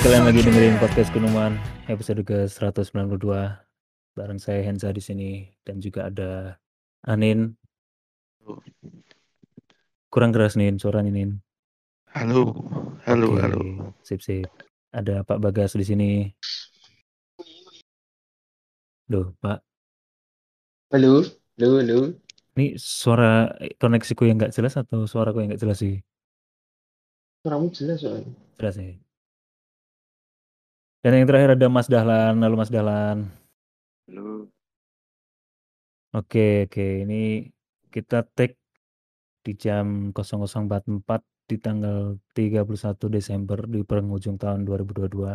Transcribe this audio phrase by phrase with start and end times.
[0.00, 3.28] kalian lagi dengerin podcast Kunuman episode ke-192
[4.16, 6.56] bareng saya Henza di sini dan juga ada
[7.04, 7.52] Anin.
[10.08, 11.44] Kurang keras nih suaranya Nin.
[12.08, 12.56] Halo,
[13.04, 13.60] halo, Oke, halo.
[14.00, 14.48] sip sip.
[14.96, 16.10] Ada Pak Bagas di sini.
[19.12, 19.60] Loh, Pak.
[20.88, 21.20] Halo,
[21.60, 21.98] halo, halo.
[22.56, 26.00] Ini suara koneksiku yang nggak jelas atau suaraku yang nggak jelas sih?
[27.44, 28.32] Suaramu jelas soalnya.
[28.56, 28.96] Jelas ya.
[31.02, 32.38] Dan yang terakhir ada Mas Dahlan.
[32.38, 33.26] Halo Mas Dahlan.
[34.06, 34.46] Halo.
[36.14, 36.86] Oke, oke.
[37.02, 37.50] Ini
[37.90, 38.54] kita take
[39.42, 45.34] di jam 00.44 di tanggal 31 Desember di penghujung tahun 2022.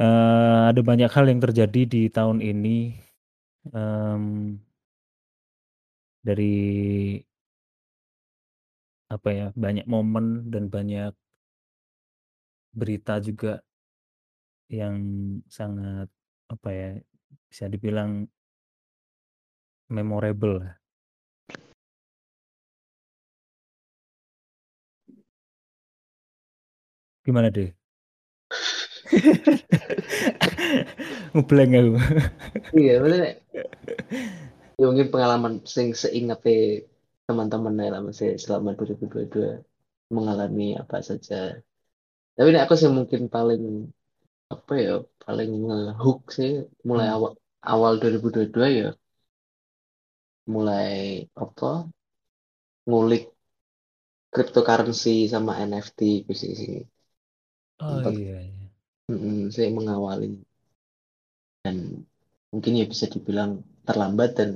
[0.00, 2.96] Eh, ada banyak hal yang terjadi di tahun ini.
[3.76, 4.56] Em,
[6.24, 6.56] dari
[9.12, 11.12] apa ya, banyak momen dan banyak
[12.72, 13.60] berita juga
[14.68, 14.96] yang
[15.48, 16.08] sangat
[16.52, 16.90] apa ya,
[17.48, 18.28] bisa dibilang
[19.88, 20.72] memorable lah.
[27.24, 27.72] Gimana deh?
[31.36, 31.92] Ngeblank aku.
[32.76, 33.32] Iya, maksudnya
[34.78, 36.86] ya mungkin pengalaman sing seingatnya
[37.28, 39.60] teman-teman ya lah masih selama 2022
[40.08, 41.60] mengalami apa saja.
[42.32, 43.92] Tapi ini aku sih mungkin paling
[44.54, 46.50] apa ya paling ngehook sih
[46.88, 47.14] mulai Hmm.
[47.14, 47.32] awal
[47.72, 48.86] awal 2022 ya
[50.52, 51.66] mulai apa
[52.86, 53.22] ngulik
[54.34, 56.74] cryptocurrency sama NFT gitu sih sih.
[57.80, 58.68] Oh Sempat iya, iya.
[59.10, 60.28] mm, saya mengawali
[61.64, 61.76] dan
[62.52, 63.50] mungkin ya bisa dibilang
[63.86, 64.50] terlambat dan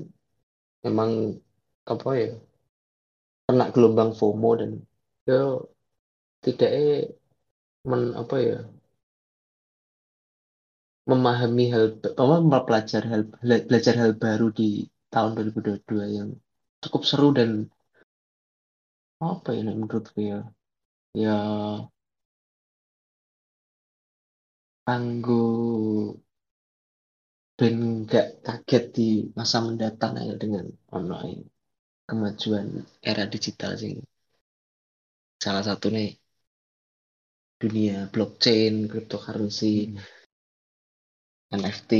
[0.85, 1.11] memang
[1.93, 2.31] apa ya
[3.47, 4.71] kena gelombang FOMO dan
[5.29, 5.39] ya
[6.43, 6.73] tidak
[7.91, 8.57] men apa ya
[11.11, 11.85] memahami hal
[12.23, 13.23] apa mempelajari hal
[13.69, 16.29] belajar hal baru di tahun 2022 yang
[16.83, 17.51] cukup seru dan
[19.31, 20.39] apa ya menurutku ya
[21.23, 21.35] ya
[24.87, 26.15] tangguh
[27.59, 29.09] dan nggak kaget di
[29.39, 30.67] masa mendatang ya dengan
[30.99, 31.41] online
[32.09, 32.67] kemajuan
[33.11, 33.95] era digital sih
[35.45, 36.09] salah satu nih
[37.63, 40.22] dunia blockchain cryptocurrency Hmm.
[41.53, 41.91] NFT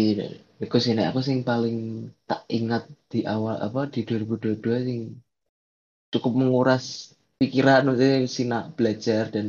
[0.63, 5.01] itu sih aku sih paling tak ingat di awal apa di 2022 sih
[6.13, 6.85] cukup menguras
[7.41, 9.47] pikiran maksudnya sinak belajar dan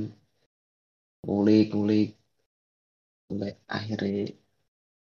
[1.24, 2.19] ngulik-ngulik
[3.30, 4.34] sampai akhirnya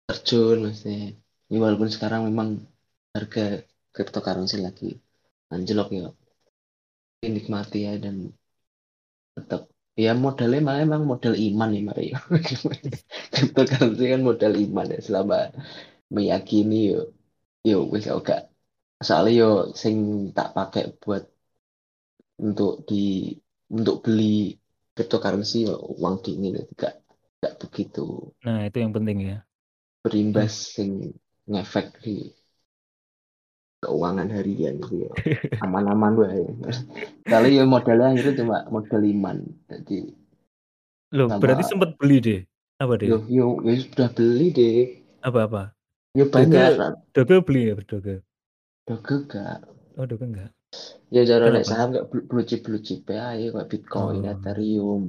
[0.06, 1.16] terjun maksudnya.
[1.52, 2.48] Ya, walaupun sekarang memang
[3.12, 4.96] harga cryptocurrency lagi
[5.52, 6.08] anjlok ya.
[7.22, 8.34] Nikmati ya dan
[9.36, 12.16] tetap ya modalnya malah emang modal iman ya Mario
[13.32, 15.52] cryptocurrency kan modal iman ya selama
[16.12, 17.00] meyakini yo
[17.64, 18.36] yo wis oke
[19.02, 19.96] soalnya yo sing
[20.36, 21.24] tak pakai buat
[22.42, 23.32] untuk di
[23.72, 24.52] untuk beli
[24.92, 27.00] cryptocurrency yo, uang dingin itu gak
[27.40, 28.34] gak begitu.
[28.44, 29.38] Nah, itu yang penting ya.
[30.02, 31.14] berimbas sing
[31.46, 32.26] ngefek di
[33.82, 35.12] keuangan harian gitu ya
[35.58, 36.46] aman-aman wae
[37.26, 40.14] kali ya modalnya itu cuma modal iman jadi
[41.12, 42.40] Loh, Sama- berarti sempat beli deh.
[42.80, 43.04] Apa deh?
[43.12, 44.76] yo yo yo sudah beli deh
[45.20, 45.76] Apa-apa?
[46.16, 46.72] yo banyak
[47.12, 48.24] Doge beli ya, Doge?
[48.88, 49.60] Doge gak
[50.00, 50.50] Oh, Doge enggak.
[51.12, 51.56] ya cara Kenapa?
[51.60, 54.32] nek saham gak blue chip blue chip ya ya kayak Bitcoin Oh.
[54.32, 55.02] Ethereum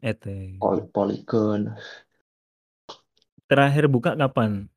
[0.00, 0.54] Ete.
[0.62, 1.74] Pol- Polygon
[3.50, 4.70] Terakhir buka kapan?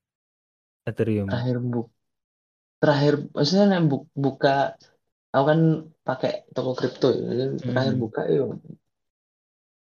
[0.89, 1.29] Ethereum.
[1.29, 1.92] terakhir bu
[2.83, 4.49] terakhir maksudnya nek bu- buka
[5.33, 5.61] aku kan
[6.07, 8.03] pakai toko kripto ya Jadi terakhir Hmm.
[8.03, 8.41] buka yo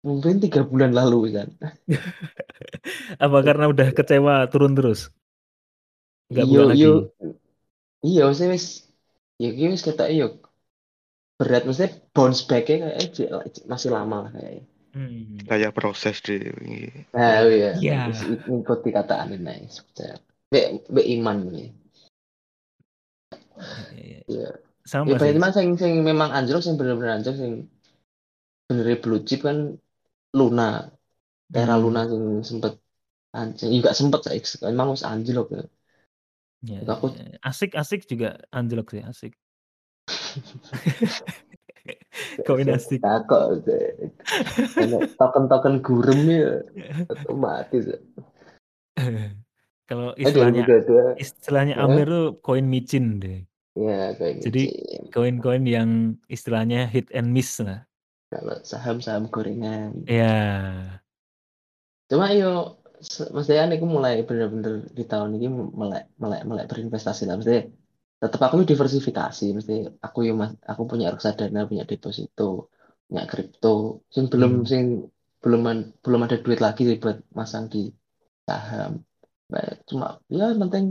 [0.08, 1.48] mungkin tiga bulan lalu kan
[3.26, 5.12] Apa karena udah kecewa turun terus?
[6.32, 6.88] Enggak buka Iya, lagi.
[6.88, 7.32] iya.
[8.08, 8.66] Iya, maksudnya wis
[9.42, 10.26] ya iki wis ketok iya
[11.40, 14.64] berat maksudnya bounce back-nya kayak masih lama lah kayaknya.
[14.92, 15.40] Hmm.
[15.48, 16.36] Kayak proses di
[17.16, 17.70] Nah, iya.
[17.80, 17.96] Iya.
[18.08, 20.18] Wis ngikuti kata Anin ae sebenarnya.
[20.52, 20.60] Be,
[20.96, 21.70] be iman nih.
[23.62, 24.20] Iya, iya.
[24.28, 24.50] Iya.
[24.82, 25.38] Sama Ya sih.
[25.38, 27.70] paling sing sing memang anjlok sing bener-bener anjlok sing
[28.66, 29.78] bener blue chip kan
[30.34, 30.90] Luna.
[31.52, 31.84] Era Hmm.
[31.86, 32.74] Luna sing sempet
[33.32, 35.64] anjing juga sempet saya emang wis anjlok ya.
[36.62, 37.38] Ya, Aku- ya.
[37.42, 39.34] Asik-asik juga anjlok sih, asik.
[42.46, 43.02] Koin asik.
[43.02, 43.66] Takut.
[45.18, 46.62] Token-token gurem ya
[47.10, 47.86] otomatis.
[49.90, 51.20] Kalau Eh, istilahnya 2022.
[51.20, 51.84] istilahnya Eh?
[51.84, 53.44] Amir tuh koin micin deh.
[53.72, 55.08] Ya, kayak Jadi gitu.
[55.16, 57.88] koin-koin yang istilahnya hit and miss lah.
[58.32, 59.92] Kalau saham-saham gorengan.
[60.08, 60.34] Ya.
[62.12, 62.80] Cuma yo
[63.34, 67.66] maksudnya aku mulai bener-bener di tahun ini melek melek melek berinvestasi lah maksudnya
[68.22, 69.74] tetap aku diversifikasi mesti
[70.06, 72.70] aku yo mas aku punya reksadana punya deposito
[73.10, 74.70] punya kripto sing belum Hmm.
[74.70, 74.84] sing
[75.42, 75.62] belum
[76.06, 77.90] belum ada duit lagi buat masang di
[78.46, 79.02] saham
[79.90, 80.86] cuma ya penting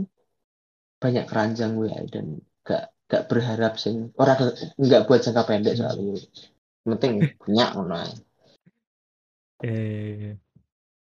[1.01, 2.25] banyak keranjang gue dan
[2.67, 6.15] gak gak berharap sing orang nggak buat jangka pendek soalnya
[6.87, 8.13] penting punya ngono ae.
[9.61, 10.33] Eh,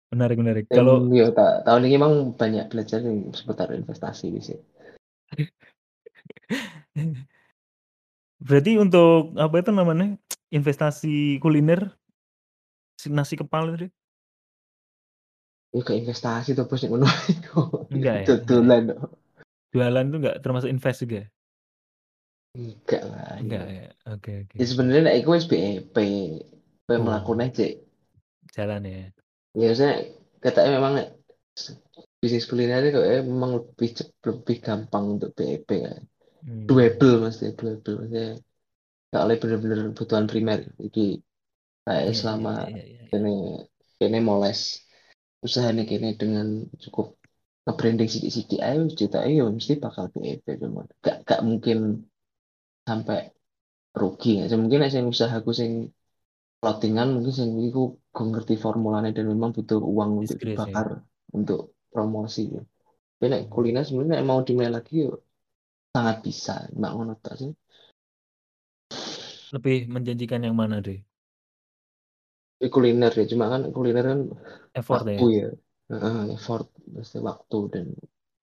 [0.08, 0.64] menarik menarik.
[0.70, 4.58] Dan Kalau yo ta- tahun ini emang banyak belajar yang seputar investasi sih.
[8.40, 10.16] berarti untuk apa itu namanya
[10.52, 11.92] investasi kuliner
[12.96, 13.88] si nasi kepal itu
[15.76, 17.04] Ya ke investasi tuh bos ngono.
[17.92, 18.84] Enggak ya, ya?
[19.76, 21.28] Jualan itu enggak termasuk invest juga?
[22.56, 22.72] Ya?
[22.72, 23.32] Enggak lah.
[23.38, 23.74] Enggak ya.
[23.76, 23.88] ya.
[24.12, 24.54] Oke oke.
[24.56, 25.96] Ya sebenarnya nek iku wis BEP.
[26.86, 27.02] Kowe Oh.
[27.04, 27.66] melakukan aja.
[28.56, 28.98] Jalan ya.
[29.56, 29.94] Ya maksudnya
[30.40, 30.94] katanya memang
[32.20, 33.90] bisnis kuliner itu eh, memang lebih
[34.24, 36.02] lebih gampang untuk BEP kan.
[36.42, 36.64] Hmm.
[36.64, 38.28] Doable maksudnya doable maksudnya
[39.12, 40.60] gak oleh bener-bener kebutuhan primer.
[40.80, 41.20] Jadi
[41.86, 43.08] kayak Iya, selama iya, iya, iya, iya.
[43.10, 43.34] kene
[43.96, 44.60] kene moles
[45.40, 47.14] usaha nih kene dengan cukup
[47.66, 52.06] nge-branding sidik-sidik ayo cerita ayo mesti bakal BEP cuma gak gak mungkin
[52.88, 53.18] sampai
[54.00, 55.72] rugi ya mungkin nek sing usahaku sing
[56.60, 57.80] clothingan mungkin sing iku
[58.14, 60.46] gue ngerti formulanya dan memang butuh uang untuk ya.
[60.46, 60.88] dibakar
[61.38, 61.60] untuk
[61.92, 62.62] promosi ya.
[63.16, 65.14] Tapi nek kuliner sebenarnya mau dimulai lagi yuk
[65.94, 67.50] sangat bisa mbak ngono tak sih
[69.54, 70.98] Lebih menjanjikan yang mana deh?
[72.56, 74.20] Tapi kuliner ya cuma kan kuliner kan
[74.74, 75.16] Effort ya.
[75.16, 75.46] waktu ya
[75.90, 76.66] Heeh, effort
[76.96, 77.86] mesti waktu dan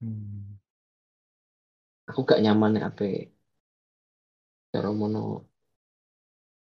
[0.01, 0.59] Hmm.
[2.09, 3.03] aku gak nyaman ya apa
[4.73, 5.45] cara mono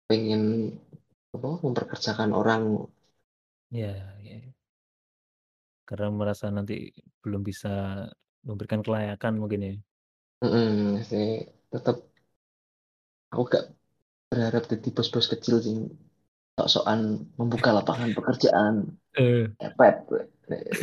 [0.10, 0.74] pengen
[1.32, 2.64] apa memperkerjakan orang.
[3.70, 4.42] Ya, ya.
[5.86, 6.90] Karena merasa nanti
[7.22, 8.04] belum bisa
[8.42, 9.74] memberikan kelayakan mungkin ya.
[10.42, 12.02] Heeh, saya tetap
[13.32, 13.66] aku gak
[14.32, 15.78] berharap jadi bos-bos kecil sing
[16.58, 18.98] sok-sokan membuka lapangan pekerjaan.
[19.16, 19.48] Eh,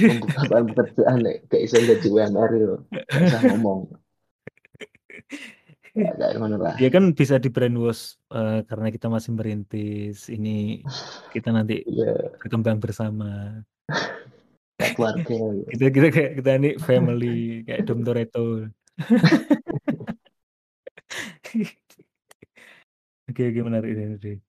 [0.09, 1.19] membuka lapangan pekerjaan
[1.50, 3.81] gak iso gaji UMR yo gak usah ngomong
[5.99, 10.31] ya, gak ngono lah dia kan bisa di brainwash eh, karena kita masih merintis.
[10.31, 10.87] Ini
[11.35, 13.61] kita nanti ya berkembang bersama.
[14.95, 15.65] keluarga ya.
[15.75, 18.71] Kita kita kayak kita ini family kayak Dom Toretto.
[23.29, 24.41] Oke, oke menarik menarik.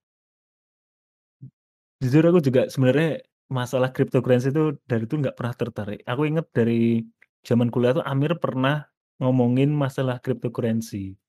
[2.00, 3.20] Jujur aku juga sebenarnya
[3.52, 6.00] masalah cryptocurrency itu dari itu nggak pernah tertarik.
[6.08, 7.04] Aku inget dari
[7.44, 8.88] zaman kuliah tuh Amir pernah
[9.20, 11.19] ngomongin masalah cryptocurrency.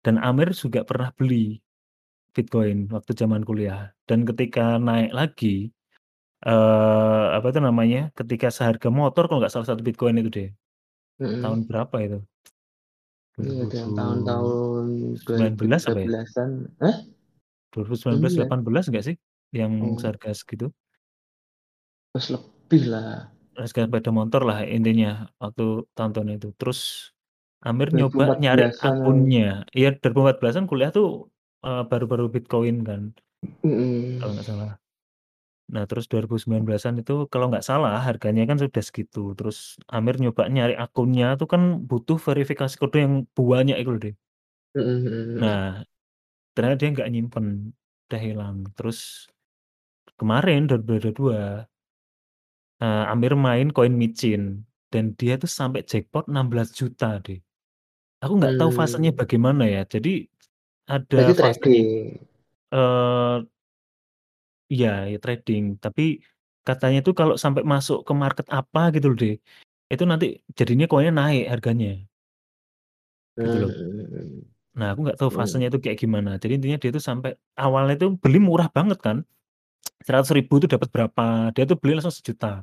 [0.00, 1.60] Dan Amir juga pernah beli
[2.32, 3.92] Bitcoin waktu zaman kuliah.
[4.08, 5.68] Dan ketika naik lagi,
[6.46, 8.08] eh apa itu namanya?
[8.16, 10.50] Ketika seharga motor kalau nggak salah satu Bitcoin itu deh.
[11.20, 12.18] Tahun berapa itu?
[13.40, 14.84] Iya, tahun-tahun
[15.24, 16.08] 19 apa ya?
[16.08, 16.50] 2013-an.
[16.80, 16.96] Hah?
[17.72, 18.44] 2019 Iya.
[18.48, 19.16] 18 nggak sih?
[19.52, 19.96] Yang Oh.
[20.00, 20.66] seharga segitu?
[22.12, 23.30] Terus lebih lah.
[23.56, 26.48] Harga sepeda motor lah intinya waktu tahun-tahun itu.
[26.56, 27.12] Terus
[27.60, 28.40] Amir nyoba 2014-an.
[28.40, 29.50] nyari akunnya.
[29.76, 31.28] Iya 2014-an kuliah tuh
[31.64, 33.02] eh, baru-baru Bitcoin kan
[34.20, 34.70] kalau nggak salah.
[35.70, 39.32] Nah terus 2019-an itu kalau nggak salah harganya kan sudah segitu.
[39.38, 44.14] Terus Amir nyoba nyari akunnya tuh kan butuh verifikasi kode yang banyak itu loh deh.
[44.74, 45.38] Mm-mm.
[45.38, 45.84] Nah
[46.52, 47.46] ternyata dia nggak nyimpen,
[48.10, 48.56] udah hilang.
[48.74, 49.30] Terus
[50.18, 51.32] kemarin 2022
[52.82, 57.38] eh, Amir main koin micin dan dia tuh sampai jackpot 16 juta deh.
[58.20, 59.20] Aku nggak tahu fasenya Hmm.
[59.20, 59.82] bagaimana ya.
[59.88, 60.28] Jadi
[60.84, 61.56] ada Berarti fasenya.
[61.56, 61.88] trading.
[62.70, 63.36] Eh
[64.70, 65.80] iya, ya trading.
[65.80, 66.20] Tapi
[66.62, 69.36] katanya tuh kalau sampai masuk ke market apa gitu loh deh.
[69.90, 71.98] Itu nanti jadinya koinnya naik harganya.
[73.40, 73.72] Gitu loh.
[73.72, 74.44] Hmm.
[74.76, 75.38] Nah aku nggak tahu Hmm.
[75.42, 76.36] fasenya itu kayak gimana.
[76.38, 79.24] Jadi intinya dia tuh sampai awalnya tuh beli murah banget kan.
[80.04, 81.50] 100 ribu tuh dapat berapa?
[81.56, 82.62] Dia tuh beli langsung sejuta.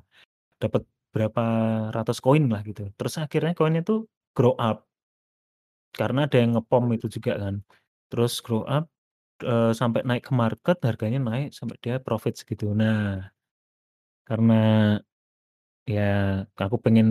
[0.62, 1.44] Dapat berapa
[1.92, 2.88] ratus koin lah gitu.
[2.94, 4.06] Terus akhirnya koinnya tuh
[4.38, 4.87] grow up.
[6.00, 7.56] Karena ada yang ngepom itu juga kan.
[8.10, 8.86] Terus grow up
[9.44, 12.72] eh, sampai naik ke market harganya naik sampai dia profit segitu.
[12.72, 13.27] Nah,
[14.30, 14.54] karena
[15.88, 17.08] ya aku pengen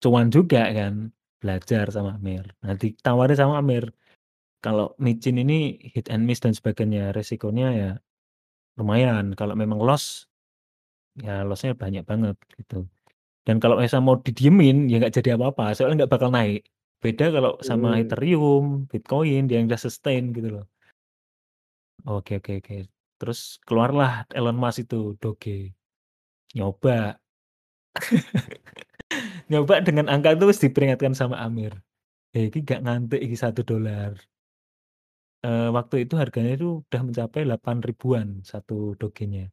[0.00, 2.44] cuan juga kan, belajar sama Amir.
[2.64, 3.92] Nah, ditawarin sama Amir,
[4.64, 7.90] kalau micin ini hit and miss dan sebagainya, resikonya ya
[8.80, 9.36] lumayan.
[9.36, 10.24] Kalau memang loss,
[11.20, 12.88] ya lossnya banyak banget gitu.
[13.44, 16.64] Dan kalau misalnya mau didiemin, ya nggak jadi apa-apa, soalnya nggak bakal naik.
[17.02, 18.00] Beda kalau sama Hmm.
[18.04, 20.64] Ethereum, Bitcoin, yang udah sustain gitu loh.
[22.08, 22.76] Oke oke oke.
[23.20, 25.76] Terus keluarlah Elon Musk itu, Doge.
[26.56, 27.16] Nyoba.
[29.50, 31.72] Nyoba dengan angka itu diperingatkan sama Amir.
[32.36, 34.14] "Eh, iki gak ngantuk iki $1."
[35.44, 39.50] Eee, waktu itu harganya itu udah mencapai 8.000-an satu dogenya.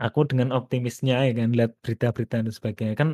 [0.00, 3.10] Aku dengan optimisnya ya kan lihat berita-berita dan sebagainya, kan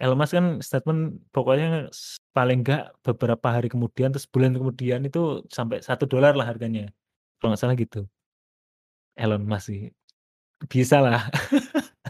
[0.00, 1.92] Elon Musk kan statement pokoknya
[2.32, 6.88] paling enggak beberapa hari kemudian terus bulan kemudian itu sampai $1 lah harganya,
[7.36, 8.08] kalau nggak salah gitu.
[9.20, 9.92] Elon Musk sih.
[10.72, 11.28] Bisalah.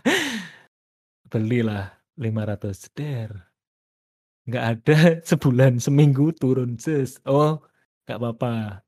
[1.33, 2.91] Belilah 500,
[4.47, 4.99] Nggak ada
[5.31, 6.79] sebulan, seminggu turun,
[7.27, 7.59] "Oh,
[8.07, 8.83] nggak apa-apa."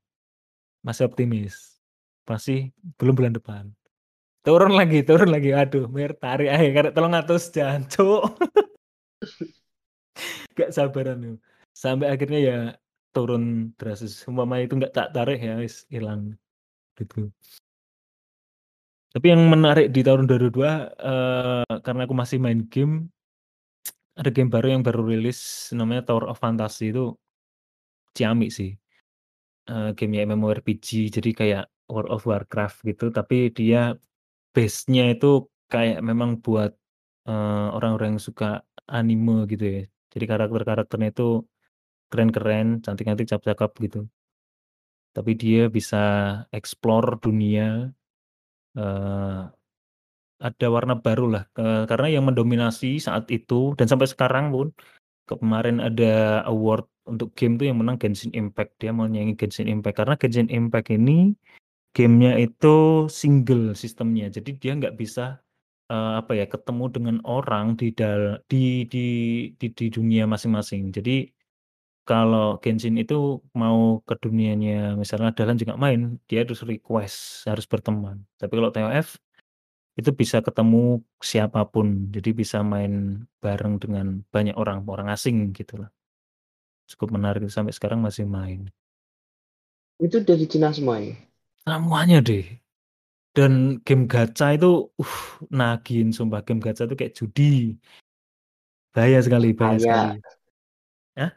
[0.83, 1.79] Masih optimis.
[2.27, 3.63] Masih belum bulan depan.
[4.43, 8.23] Turun lagi turun lagi, aduh Mir tarik ae karek 300 jancuk.
[10.59, 11.33] Gak sabaran yo.
[11.73, 12.57] Sampai akhirnya ya
[13.13, 16.33] turun drastis, umpama itu nggak tak tarik ya wis ilang,
[16.97, 17.29] gitu.
[19.13, 23.13] Tapi yang menarik di tahun 2002, eee, karena aku masih main game
[24.17, 27.17] ada game baru yang baru rilis namanya Tower of Fantasy itu
[28.17, 28.77] ciamik sih.
[29.69, 33.95] Eee, game-nya MMORPG jadi kayak World of Warcraft gitu, tapi dia
[34.53, 36.73] base-nya itu kayak memang buat,
[37.29, 38.47] eee, orang-orang yang suka
[38.89, 39.81] anime gitu ya.
[40.13, 41.23] Jadi karakter-karakternya itu
[42.11, 43.99] keren-keren, cantik-cantik, cakep-cakep gitu.
[45.15, 46.01] Tapi dia bisa
[46.49, 47.93] explore dunia,
[48.77, 49.41] eee,
[50.41, 54.71] ada warna barulah, eee, karena yang mendominasi saat itu dan sampai sekarang pun,
[55.29, 59.97] kemarin ada award untuk game tuh yang menang Genshin Impact, dia mau nyanyi Genshin Impact.
[59.99, 61.35] Karena Genshin Impact ini
[61.97, 65.42] game-nya itu single sistemnya, jadi dia nggak bisa,
[65.93, 68.57] eee, apa ya, ketemu dengan orang di dal di
[68.93, 68.99] di
[69.61, 70.83] di di dunia masing-masing.
[70.97, 71.11] Jadi
[72.09, 73.15] kalau Genshin itu
[73.61, 74.71] mau ke dunianya
[75.01, 78.17] misalnya Dahlan juga main, dia harus request, harus berteman.
[78.39, 79.07] Tapi kalau TOF,
[79.99, 80.77] itu bisa ketemu
[81.31, 82.93] siapa pun, jadi bisa main
[83.43, 85.89] bareng dengan banyak orang, orang asing gitulah.
[86.91, 88.61] Cukup menarik sampai sekarang masih main.
[90.05, 91.15] Itu dari Cina semua ya?
[91.67, 92.62] Semuanya deh.
[93.33, 95.17] Dan game gacha itu, uh,
[95.49, 97.81] nagihin sumpah, game gacha itu kayak judi.
[98.93, 99.81] Bahaya sekali bahaya Kaya.
[99.81, 100.17] sekali.
[101.17, 101.31] Hah?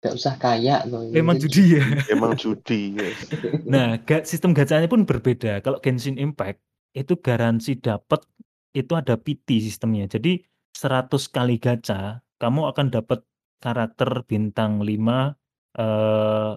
[0.00, 1.84] Nggak usah kaya loh, Emang judi ya?
[2.08, 3.28] Emang judi, yes.
[3.72, 5.60] Nah, ga sistem gachanya pun berbeda.
[5.60, 6.64] Kalau Genshin Impact,
[6.96, 8.24] itu garansi dapat
[8.72, 10.08] itu ada PT sistemnya.
[10.08, 10.40] Jadi
[10.72, 13.20] 100 kali gacha, kamu akan dapat
[13.60, 15.36] karakter bintang 5,
[15.76, 16.56] eee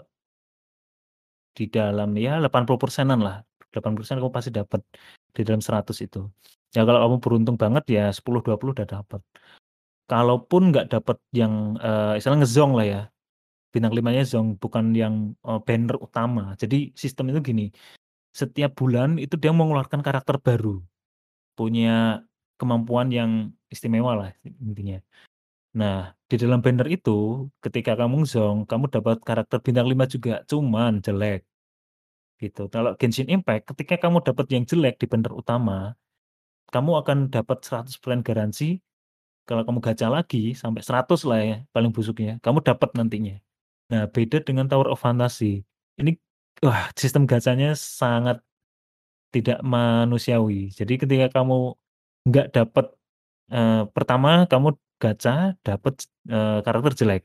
[1.52, 4.82] di dalam ya 80%-an lah, 80% kamu pasti dapat
[5.36, 6.28] di dalam 100 itu.
[6.76, 9.22] Ya kalau kamu beruntung banget ya 10, 20 udah dapat.
[10.12, 13.02] Kalaupun nggak dapat yang, eee, istilahnya ngezong lah ya,
[13.74, 16.56] bintang 5-nya zong, bukan yang, eee, banner utama.
[16.60, 17.66] Jadi sistem itu gini,
[18.36, 20.82] setiap bulan itu dia mengeluarkan karakter baru,
[21.58, 22.24] punya
[22.62, 24.30] kemampuan yang istimewa lah
[24.64, 25.00] intinya.
[25.78, 31.00] Nah, di dalam banner itu ketika kamu zong, kamu dapat karakter bintang 5 juga, cuman
[31.06, 31.46] jelek.
[32.42, 32.66] Gitu.
[32.74, 35.94] Kalau Genshin Impact ketika kamu dapat yang jelek di banner utama,
[36.74, 38.80] kamu akan dapat 100% garansi
[39.50, 43.38] kalau kamu gacha lagi sampai 100 lah ya paling busuknya, kamu dapat nantinya.
[43.94, 45.64] Nah, beda dengan Tower of Fantasy.
[46.02, 46.16] Ini,
[46.66, 48.42] wah sistem gachanya sangat
[49.36, 50.72] tidak manusiawi.
[50.74, 51.76] Jadi ketika kamu
[52.30, 52.86] nggak dapat,
[53.54, 57.24] eee, pertama kamu gacha dapat, eee, karakter jelek.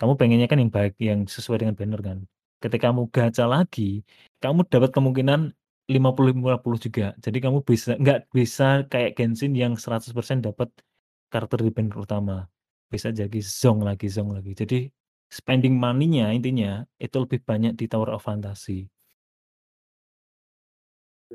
[0.00, 2.18] Kamu pengennya kan yang baik, yang sesuai dengan banner kan.
[2.58, 4.02] Ketika kamu gacha lagi,
[4.42, 5.54] kamu dapat kemungkinan
[5.88, 7.06] 50-50 juga.
[7.22, 10.68] Jadi kamu bisa nggak bisa kayak Genshin yang 100% dapat
[11.32, 12.50] karakter di banner utama.
[12.90, 14.52] Bisa jadi zong lagi zong lagi.
[14.58, 14.90] Jadi
[15.28, 18.88] spending money-nya intinya itu lebih banyak di Tower of Fantasy.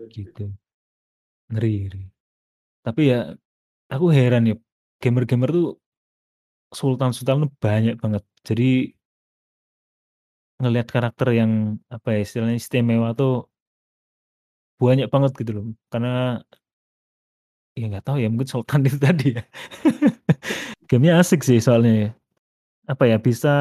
[0.09, 0.49] Gitu.
[1.49, 2.03] Ngeri ngeri.
[2.83, 3.31] Tapi ya
[3.89, 4.55] aku heran ya,
[4.99, 5.67] gamer-gamer tuh
[6.73, 8.23] sultan-sultan banyak banget.
[8.43, 8.91] Jadi
[10.63, 11.51] ngelihat karakter yang,
[11.95, 13.51] apa ya, istilahnya istimewa tuh
[14.81, 15.65] banyak banget gitu loh.
[15.91, 16.41] Karena
[17.77, 19.43] ya nggak tahu ya, mungkin sultan itu tadi ya.
[20.89, 22.09] Game-nya asik sih soalnya ya.
[22.91, 23.53] Apa ya, bisa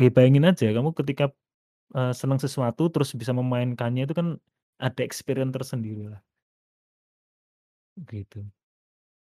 [0.00, 1.24] ya bayangin aja kamu ketika,
[1.96, 4.28] eee, senang sesuatu terus bisa memainkannya itu kan
[4.80, 6.20] ada experience tersendirilah.
[8.08, 8.40] Gitu.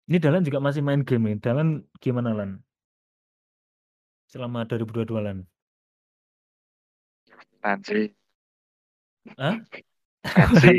[0.08, 1.36] Ini Dahlan juga masih main game nih.
[1.44, 2.50] Dahlan gimana Lan?
[4.28, 5.38] Selama 2022 Lan?
[7.58, 8.02] Pensi.
[9.36, 9.56] Hah?
[10.22, 10.76] Pensi.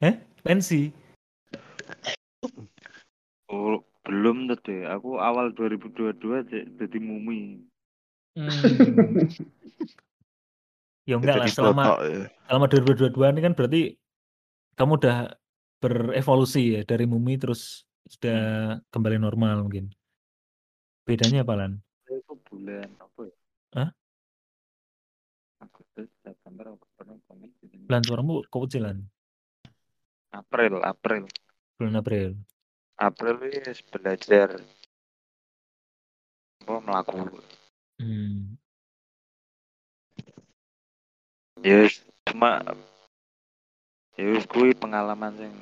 [0.00, 0.14] Hah?
[0.46, 0.82] Pensi?
[3.50, 4.86] Oh, belum tuh deh.
[4.88, 7.60] Aku awal 2022 je jadi mumi.
[8.38, 9.28] Mmm.
[11.08, 12.28] Ya enggak lah selama ya.
[12.46, 13.82] selama 2022 ini kan berarti
[14.76, 15.18] kamu udah
[15.80, 18.38] berevolusi ya dari mumi terus sudah
[18.78, 18.84] Hmm.
[18.92, 19.88] kembali normal mungkin.
[21.08, 21.72] Bedanya apa, Lan?
[22.04, 23.36] Itu bulan apa ya?
[23.76, 23.88] Hah?
[26.58, 27.86] Agustus, September, Oktober, November, Desember.
[27.86, 28.98] Lan, suaramu kok kecil, Lan?
[30.34, 31.22] April, April.
[31.78, 32.30] Bulan April.
[32.98, 34.58] April wis belajar
[36.66, 37.38] apa melaku.
[38.02, 38.58] Hmm.
[41.62, 42.60] Ya wis, cuma
[44.18, 45.54] ya wis kuwi pengalaman sing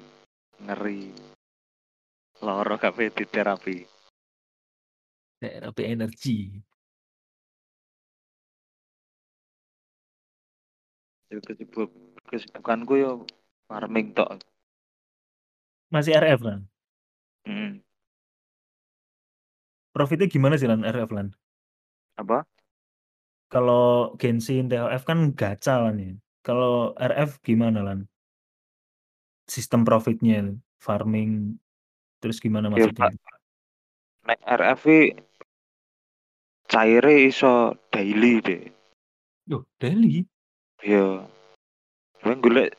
[0.65, 1.12] ngeri.
[2.41, 3.85] Loro kabeh di terapi.
[5.41, 6.57] Terapi energi.
[11.26, 11.90] Ya kesibuk
[12.30, 13.11] kesibukanku yo
[13.66, 14.42] farming tok.
[15.90, 16.61] Masih RF, Lan?
[17.47, 17.83] Hmm.
[19.95, 21.30] Profitnya gimana sih, Lan, RF, Lan?
[22.18, 22.42] Apa?
[23.47, 26.12] Kalau Genshin, TOF kan gacha, Lan, ya.
[26.42, 28.11] Kalau RF gimana, Lan?
[29.47, 31.54] Sistem profitnya, farming,
[32.18, 33.14] terus gimana Ya, maksudnya?
[34.26, 34.83] Nek RF
[36.66, 38.62] caire iso daily deh.
[39.47, 40.26] Yo, daily?
[40.87, 41.26] Ya.
[42.23, 42.71] Gue golek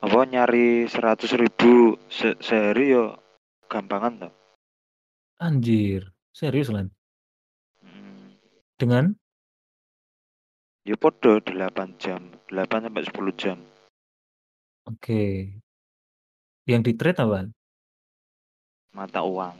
[0.00, 3.20] apa nyari seratus ribu se sehari yo
[3.68, 4.32] gampangan toh.
[5.44, 6.88] Anjir, serius, Lan?
[7.84, 8.32] Hmm.
[8.80, 9.12] Dengan?
[10.88, 13.58] Ya podo 8 jam, 8 sampai 10 jam.
[14.88, 15.52] Oke.
[16.64, 17.40] Yang di-trade apa?
[18.96, 19.56] Mata uang.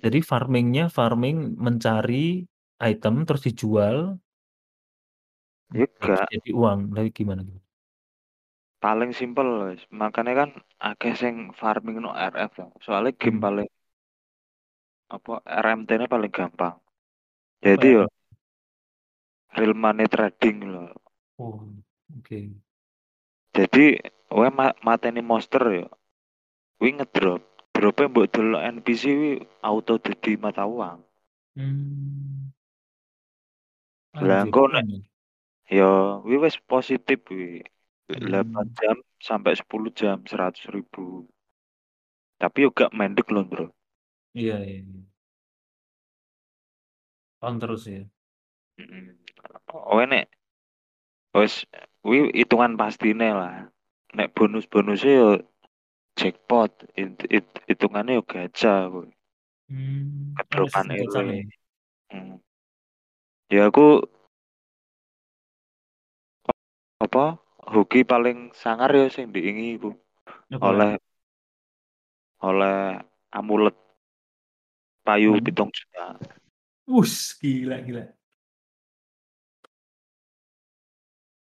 [0.00, 2.49] Jadi farming-nya farming mencari
[2.88, 3.96] item terus dijual
[5.72, 7.60] Ya terus gak, jadi uang, lagi gimana gitu?
[8.84, 9.80] paling simpel wis.
[10.00, 10.50] Makanya kan
[10.88, 12.66] akeh sing farming no RF ya.
[12.84, 13.44] Soalnya game Hmm.
[13.44, 13.68] paling
[15.16, 15.32] apa
[15.62, 16.74] RMT-nya paling gampang.
[17.64, 18.02] Apa Jadi yo
[19.56, 20.90] real money trading loh.
[21.38, 21.74] Oh,
[22.18, 22.38] oke.
[23.56, 23.86] Jadi
[24.38, 25.86] we ma mateni monster yo.
[26.82, 27.42] Wi ngedrop.
[27.74, 29.30] Dropnya mbok delok NPC wi
[29.70, 30.98] auto dadi mata uang.
[31.56, 32.50] Hmm.
[34.14, 35.02] Lah Anjir, engko keren nek ya.
[36.44, 37.62] wis positif wi.
[38.10, 38.74] 8 Hmm.
[38.78, 38.96] jam
[39.28, 41.28] sampai 10 jam 100 ribu.
[42.42, 43.66] Tapi gak mendek loh, Bro.
[44.34, 45.00] Iya, iya, iya.
[47.42, 48.00] On terus ya.
[48.78, 49.16] Mm.
[49.74, 50.28] Oh nek
[51.36, 51.54] wis
[52.08, 53.54] wi hitungan pastine lah.
[54.16, 55.30] Nek bonus-bonusnya yo
[56.18, 59.10] jackpot, it, it, hitungannya yo gacha kuwi.
[59.68, 61.36] Hmm, ada Kedropan sistem gacanya ele.
[61.40, 61.46] ya?
[62.12, 62.36] Hmm.
[63.50, 64.06] Ya aku
[67.04, 67.24] apa
[67.72, 69.90] hoki paling sangar ya sing diingi iku
[70.50, 70.90] Apa, oleh
[72.48, 73.00] oleh
[73.38, 73.76] amulet
[75.06, 75.44] payu Hmm.
[75.44, 76.04] pitung juta.
[76.86, 78.04] Wus, gila, gila.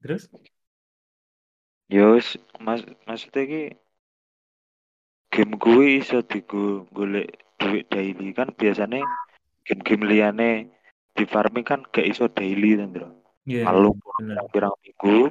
[0.03, 0.29] Terus?
[1.95, 2.29] Ya wis
[2.65, 3.63] mas maksudnya ki
[5.33, 6.63] game gue iso digo
[6.97, 7.29] golek
[7.61, 8.99] duit daily kan biasanya
[9.67, 10.51] game-game liyane
[11.15, 13.09] di farming kan gak iso daily kan bro.
[13.45, 13.95] Iya, iya, Malu
[14.51, 15.31] pirang minggu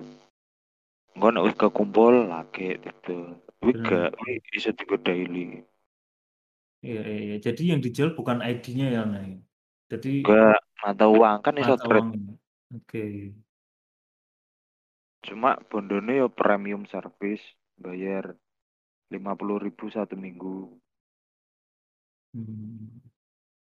[1.13, 3.37] engko nek wis kekumpul lagi gitu.
[3.61, 3.85] Wi Bener.
[3.85, 4.11] gak
[4.55, 5.61] iso digo daily.
[6.83, 7.37] Iya, iya, iya.
[7.39, 9.39] Jadi yang dijual bukan ID-nya ya, Nay.
[9.87, 12.11] Jadi Gak mata uang kan iso trade.
[12.11, 12.35] uangnya.
[12.75, 13.05] Oke.
[15.23, 17.43] Cuma bondone yo premium service
[17.79, 18.35] bayar
[19.07, 20.75] 50.000 satu minggu.
[22.35, 22.99] Hmm.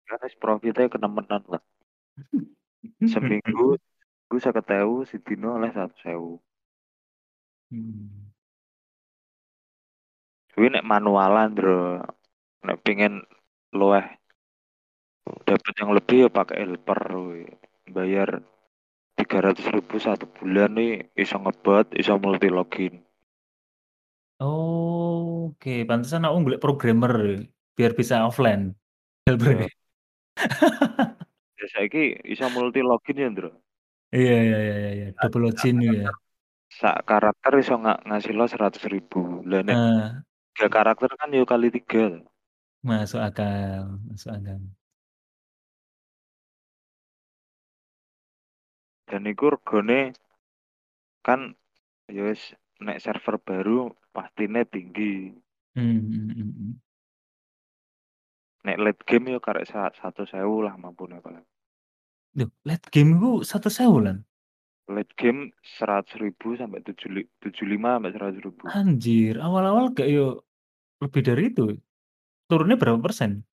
[0.08, 1.62] Kan profitnya kenemenan lah.
[3.12, 3.76] Seminggu
[4.30, 4.40] gue
[4.78, 6.34] ewu, si Dino oleh satu sewu.
[7.70, 8.30] Hmm.
[10.54, 12.02] Gue nek manualan bro,
[12.66, 13.26] nek pengen
[13.74, 14.06] luweh
[15.46, 17.46] dapat yang lebih ya pakai helper, we.
[17.90, 18.38] bayar
[19.18, 23.02] 300 ribu satu bulan nih, iso ngebot, iso multi login.
[24.40, 25.84] Oh, oke.
[25.84, 27.44] Pantesan aku golek programmer
[27.76, 28.72] biar bisa offline.
[29.28, 29.66] Helper.
[29.66, 29.70] ya
[31.72, 32.02] saiki
[32.32, 33.50] iso multi login ya bro.
[34.10, 35.06] Iya, iya, iya, iya, iya.
[35.20, 36.10] Double login ya.
[36.70, 39.42] Sak karakter iso nggak ngasih lo 100 ribu.
[39.50, 40.22] Lah nek Ah,
[40.54, 42.22] tiga karakter kan yo kali tiga.
[42.86, 44.60] masuk akal, masuk akal.
[49.10, 50.14] Dan iku regane
[51.26, 51.40] kan
[52.14, 52.42] ya wis
[52.84, 53.78] nek server baru
[54.14, 55.34] pastinya tinggi.
[55.74, 56.72] Hmm, hmm, hmm, hmm.
[58.66, 61.46] Nek late game yo karek sa- satu sewu lah mampune paling.
[62.38, 64.22] Loh, late game ku 1.000 Lan.
[64.90, 68.62] Late game 100 ribu sampai 75 sampai 100 ribu.
[68.70, 70.42] Anjir, awal-awal gak yo
[71.02, 71.74] lebih dari itu.
[72.50, 73.46] Turunnya berapa persen?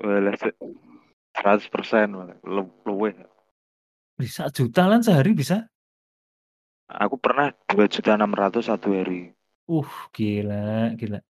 [0.00, 0.56] Walah se-
[1.36, 3.16] 100 persen malah lu- luwih.
[4.20, 5.64] Bisa juta Lan sehari bisa?
[6.92, 9.32] Aku pernah dua juta enam ratus satu hari.
[9.64, 11.24] Uh, gila, gila.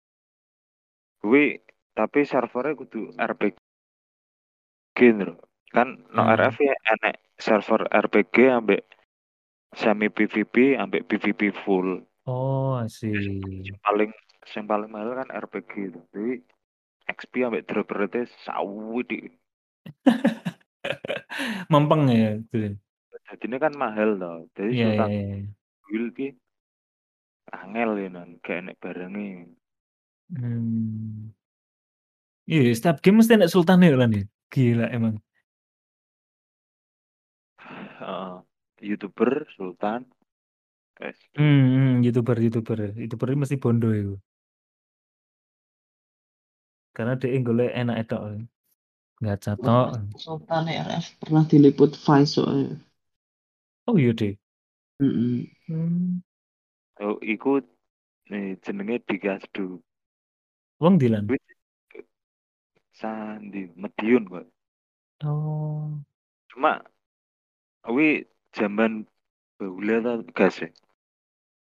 [1.19, 1.59] Kuwi
[1.91, 3.59] tapi servernya kudu RPG
[5.19, 5.35] lho.
[5.69, 6.33] Kan no Hmm.
[6.37, 8.81] RF ya enek server RPG ambek
[9.77, 12.01] semi PVP ambek PVP full.
[12.25, 13.13] Oh, asik.
[13.65, 14.09] Yang paling
[14.49, 15.99] yang paling mahal kan RPG itu.
[16.13, 16.33] Jadi
[17.09, 19.19] XP ambek drop rate sawi di.
[21.73, 22.77] Mempeng ya, gitu.
[23.29, 24.45] Jadi ini kan mahal loh.
[24.57, 25.37] Jadi Iya, iya, Sultan iya.
[25.85, 26.27] Build ki
[27.49, 29.49] angel ya non, gak enek barangnya.
[30.33, 31.33] Hmm.
[32.45, 34.25] Iya, setiap game mesti enek sultan ya lan ya.
[34.49, 35.17] Gila emang.
[37.61, 38.33] Heeh.
[38.81, 40.07] YouTuber Sultan.
[40.99, 41.19] Guys.
[41.35, 42.95] Hmm, hmm, YouTuber, YouTuber.
[42.99, 44.15] YouTuber ini mesti bondo itu.
[46.91, 48.17] Karena dia golek enak itu.
[49.19, 49.99] Gacha tok.
[50.15, 52.79] Sultan RF pernah diliput Vice soalnya.
[53.87, 54.35] Oh iya deh.
[54.99, 55.47] Mm-mm.
[55.67, 56.19] Hmm.
[56.99, 57.63] Oh, iku
[58.27, 59.79] nih jenenge Digasdu.
[60.79, 61.27] Wong dilan.
[61.27, 61.39] Kuwi
[62.95, 64.47] Sandi Medion kok.
[65.23, 65.95] Oh.
[66.51, 66.83] Cuma
[67.83, 69.05] kuwi zaman
[69.59, 70.69] baule ta gas ya.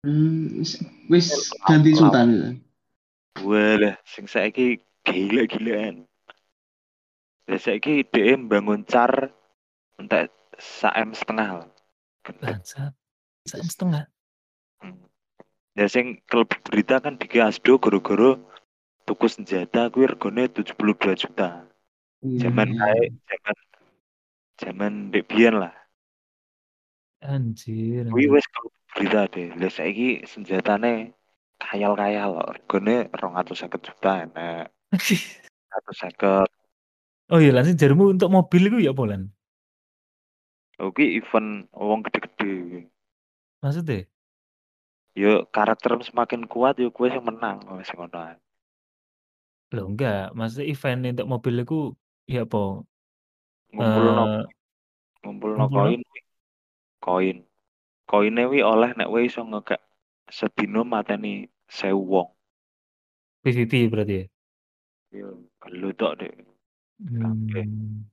[0.03, 0.59] Hmm,
[1.07, 2.49] wis- ganti Sultan ya.
[3.43, 6.05] Walah, sing saiki gila-gilaan.
[7.49, 9.31] Lah saiki dhek bangun car
[9.99, 11.69] entek sak M setengah lah.
[12.39, 12.93] Bangsat.
[13.43, 14.07] Satu setengah.
[14.79, 15.03] Hmm.
[15.75, 18.39] Ya sing klub berita kan di Gasdo goro-goro
[19.03, 21.67] tuku senjata kuwi regane 72 juta.
[22.23, 22.79] Iya, Zaman iya.
[22.79, 23.55] kae zaman
[24.61, 25.73] zaman dek biyen lah.
[27.23, 28.11] Anjir.
[28.11, 28.45] Kuwi wis
[28.93, 29.47] berita deh.
[29.55, 31.15] Lah saiki senjatane
[31.57, 32.49] kayal-kayal loh.
[32.51, 34.67] Regane 250 juta enek.
[35.73, 36.45] 150.
[37.33, 39.21] oh iya lan sing jarmu untuk mobil itu ya apa lan?
[40.77, 42.85] Oke event wong gede-gede.
[43.63, 44.05] Maksudnya?
[45.17, 48.35] Yo karakter semakin kuat yo kue yang menang wis ngono ae.
[49.73, 51.79] Loh enggak, maksudnya event untuk mobil itu
[52.29, 52.85] ya apa?
[53.73, 54.43] Ngumpulno Eh,
[55.25, 55.89] ngumpulno ngumpulno?
[55.89, 56.19] koin wi.
[57.03, 57.37] Koin.
[58.09, 59.81] Koine wi oleh nek iso ngegak
[60.37, 61.33] sedino mateni
[61.67, 62.29] 1000 wong.
[63.43, 64.25] PVP berarti ya?
[65.19, 65.27] Yo
[65.61, 66.33] gelu tok dek.
[67.03, 68.07] Kabeh Hmm.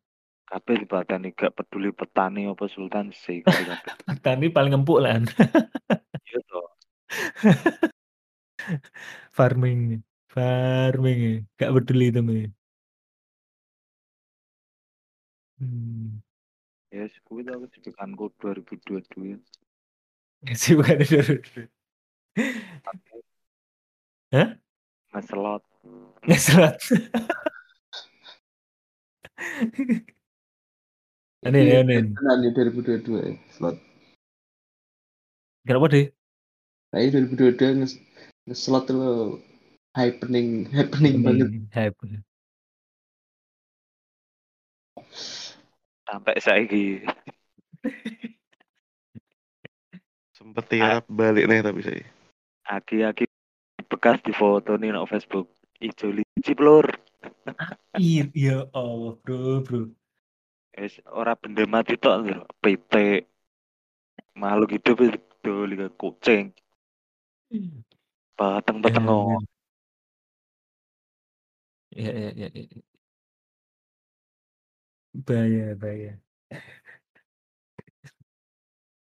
[0.51, 3.79] kabeh dipateni gak peduli petani apa sultan sih kabeh.
[4.25, 5.23] Tani paling empuk lan.
[6.27, 6.61] Yo to.
[9.37, 10.03] Farming.
[10.35, 11.21] Farming.
[11.59, 12.45] Gak peduli itu nih.
[15.59, 16.23] Hmm.
[16.91, 19.39] Ya yes, kuwi to kejebakanku 2022.
[20.59, 21.39] Sih bukan itu.
[24.35, 24.59] Hah?
[25.15, 25.63] Ngeselot.
[26.27, 26.75] Ngeselot.
[31.47, 31.99] Aneh, Iki aneh.
[32.11, 33.77] tenan nih 2022 ya, slot.
[35.65, 36.07] Kenapa deh?
[36.91, 37.93] Nah, ini 2022 nges
[38.51, 39.39] ngeslot lo
[39.95, 41.49] happening happening banget.
[41.49, 41.97] Hmm, hype.
[46.11, 47.07] Sampai saiki.
[50.35, 52.03] Sempet tiarap balik nih tapi saya.
[52.67, 53.31] Aki-aki
[53.87, 55.47] bekas di foto nih no Facebook.
[55.79, 56.91] Ijo licip lur.
[57.95, 59.95] Iya, ya Allah, bro, bro.
[60.75, 62.43] Wis ora benda mati tok lho.
[62.59, 63.23] PT.
[64.35, 66.51] Makhluk hidup itu liga kucing.
[68.35, 69.43] Peteng-peteng Jangan.
[71.91, 72.81] Ya, ya, ya, ya.
[75.15, 76.15] Bahaya, bahaya.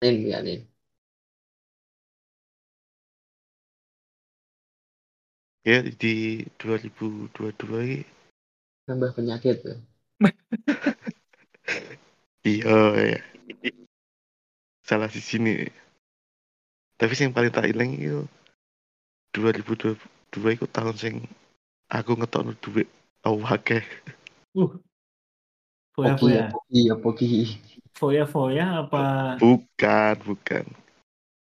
[0.01, 0.65] Nin ya nih.
[5.63, 8.03] Ya di 2022 ini
[8.83, 9.75] Nambah penyakit ya.
[12.43, 12.77] iya
[13.15, 13.19] ya.
[14.83, 15.63] Salah di sini.
[16.99, 18.27] Tapi yang paling tak ilang itu
[19.39, 19.95] 2022
[20.35, 21.15] itu tahun sing
[21.87, 22.91] aku ngetokno duit
[23.23, 23.87] awake.
[24.57, 24.75] Uh.
[25.93, 26.33] Foya-foya.
[26.33, 27.27] ya, poki ya, poki.
[27.93, 29.37] Foya-foya apa?
[29.37, 30.65] Bukan, bukan.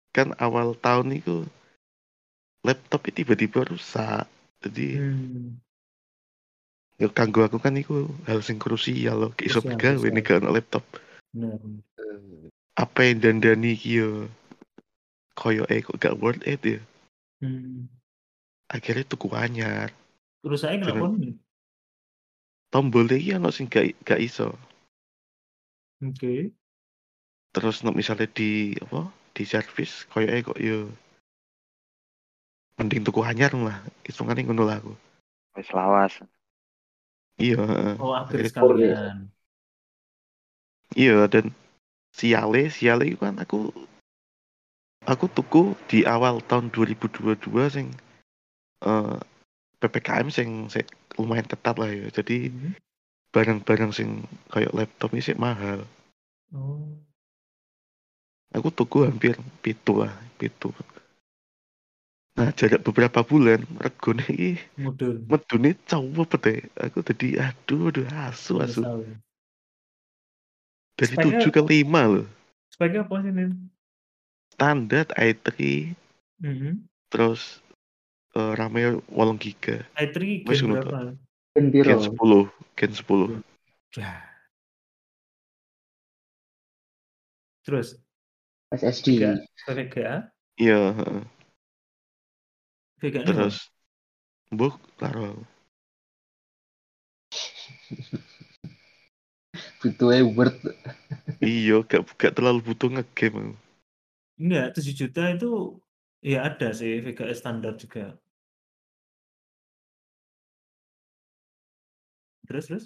[0.09, 1.45] Kan awal tahun itu
[2.65, 4.25] laptop itu tiba-tiba rusak.
[4.59, 5.55] Jadi Hmm.
[6.99, 9.31] ya kanggo aku kan itu hal sing krusial loh.
[9.39, 10.83] Iso pegawe nih kalau laptop.
[11.31, 11.61] Benar.
[12.73, 14.27] Apa yang dandani iki yo
[15.37, 16.81] koyo eh kok gak worth it ya.
[17.39, 17.85] Hmm.
[18.67, 19.93] Akhirnya tuku anyar.
[20.41, 21.15] Terus saya kenapa.
[22.69, 24.53] Tombol iki ono sing gak, gak iso.
[26.05, 26.53] Oke.
[27.49, 29.09] Terus no, misalnya di apa?
[29.33, 30.85] Di servis koyo eh kok yo
[32.77, 33.81] mending tuku anyar lah.
[34.05, 34.93] Hitungannya ngono lah aku.
[35.57, 36.13] Wis lawas.
[37.41, 37.95] Iya, heeh.
[37.97, 39.17] Oh, Akhirnya- sekalian.
[40.93, 41.53] Iya dan
[42.09, 43.69] siale siale itu kan aku
[45.05, 47.93] aku tuku di awal tahun 2022 sing
[48.81, 49.17] eh
[49.77, 50.85] PPKM sing sing
[51.19, 52.07] lumayan ketat lah ya.
[52.09, 52.71] Jadi Mhm.
[53.29, 54.09] barang-barang sing
[54.49, 55.85] kayak laptop ini sih mahal.
[56.55, 56.97] Oh.
[58.49, 60.09] Aku tuku hampir pitu lah,
[60.41, 60.73] pitu.
[62.33, 65.27] Nah, jarak beberapa bulan regone iki Mudun.
[65.27, 66.63] medune coba deh.
[66.79, 68.81] Aku tadi aduh aduh asu asu.
[68.81, 69.19] Menyesal.
[70.97, 72.27] Dari 7 ke 5 loh.
[72.71, 73.51] Speknya apa sih, Nin?
[74.55, 75.47] Standar i3
[76.39, 76.87] Mhm.
[77.07, 77.59] terus
[78.37, 79.81] eh rame 8 giga.
[79.97, 81.17] i3 Wis gen berapa?
[81.55, 81.97] Gen piro?
[81.97, 82.45] Gen 10,
[82.77, 83.41] Gen 10.
[83.95, 84.21] Dah.
[87.65, 87.97] Terus
[88.73, 89.07] SSD.
[89.65, 90.91] VGA, Iya,
[92.99, 93.71] ini terus
[94.51, 95.39] mbok karo
[99.79, 100.59] Butuhnya Word.
[101.39, 103.55] iya gak gak terlalu butuh ngegame aku.
[104.39, 105.79] Enggak, 7 juta itu
[106.25, 108.15] ya ada sih VGA standar juga.
[112.47, 112.85] Terus terus?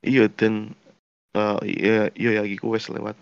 [0.00, 0.72] Iya dan
[1.36, 3.14] eh iya iya ya iku wis lewat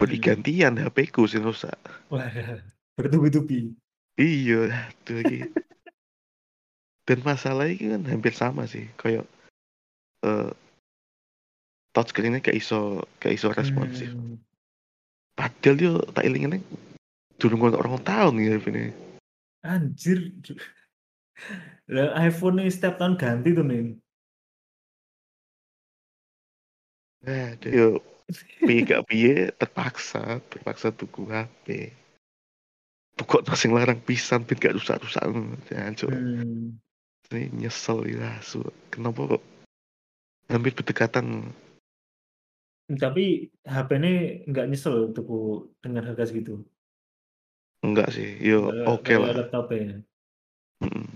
[0.00, 0.16] Hmm.
[0.16, 1.76] gantian HP ku sing rusak.
[2.08, 2.24] Wah,
[2.96, 3.76] bertubi-tubi.
[4.16, 5.44] Iya, aduh iki.
[7.04, 9.28] Dan masalah ini kan hampir sama sih, kayak
[10.24, 10.50] eh
[11.92, 14.08] touchscreen-nya gak iso gak iso responsif.
[14.08, 14.40] Hmm.
[15.36, 16.64] Padahal yo tak ilingin
[17.40, 18.92] durung orang tahun ya ini.
[19.64, 20.36] Anjir.
[21.88, 23.96] Lah iPhone nih setiap tahun ganti tuh nih.
[27.20, 28.00] Nah, yo
[28.64, 31.96] piye gak piye terpaksa terpaksa tuku HP.
[33.16, 35.24] Pokok sing larang pisan ben gak rusak-rusak
[35.68, 36.08] Jancuk.
[36.08, 36.80] Hmm.
[37.30, 38.64] Ini nyesel ya, su.
[38.90, 39.42] Kenapa kok
[40.50, 41.54] hampir berdekatan
[42.90, 44.14] Tapi HP ini
[44.50, 46.66] nggak nyesel tuh dengan harga segitu.
[47.80, 48.28] Enggak sih.
[48.38, 49.34] Yo Kayak- oke kayak lah.
[49.36, 49.96] laptop ya.
[50.80, 51.06] Mm.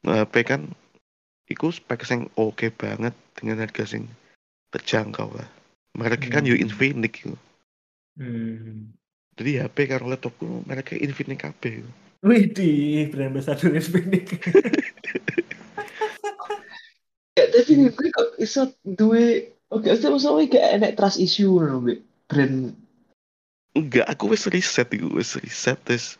[0.00, 0.60] Nah, HP kan
[1.46, 4.06] iku spek sing oke banget dengan harga sing
[4.70, 5.48] terjangkau lah.
[5.92, 6.64] Mereka kan yo Hmm.
[6.64, 7.34] Infinix yo.
[8.14, 8.94] Hmm.
[9.34, 11.82] Jadi HP karo laptopku mereka Infinix kabeh.
[11.82, 11.88] yo.
[12.20, 12.70] Wih di
[13.08, 14.24] brand ambassador Infinix.
[17.38, 21.78] Ya, tapi gue kok iso duwe Oke, itu maksudnya gak enak trust issue loh.
[22.26, 22.74] Brand
[23.70, 26.18] Enggak, aku wis riset iku, wis riset terus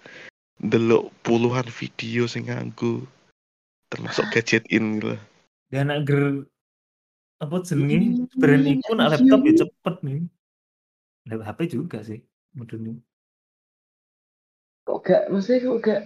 [0.63, 3.03] ndelok puluhan video sing nganggo
[3.91, 5.21] termasuk gadget in gitu lah.
[5.73, 6.23] Dan anak ger
[7.43, 10.21] apa jenenge brand iku nak laptop ya cepet nih.
[11.27, 12.21] Laptop HP juga sih
[12.55, 12.95] modelnya.
[14.81, 16.03] kok gak maksudnya kok gak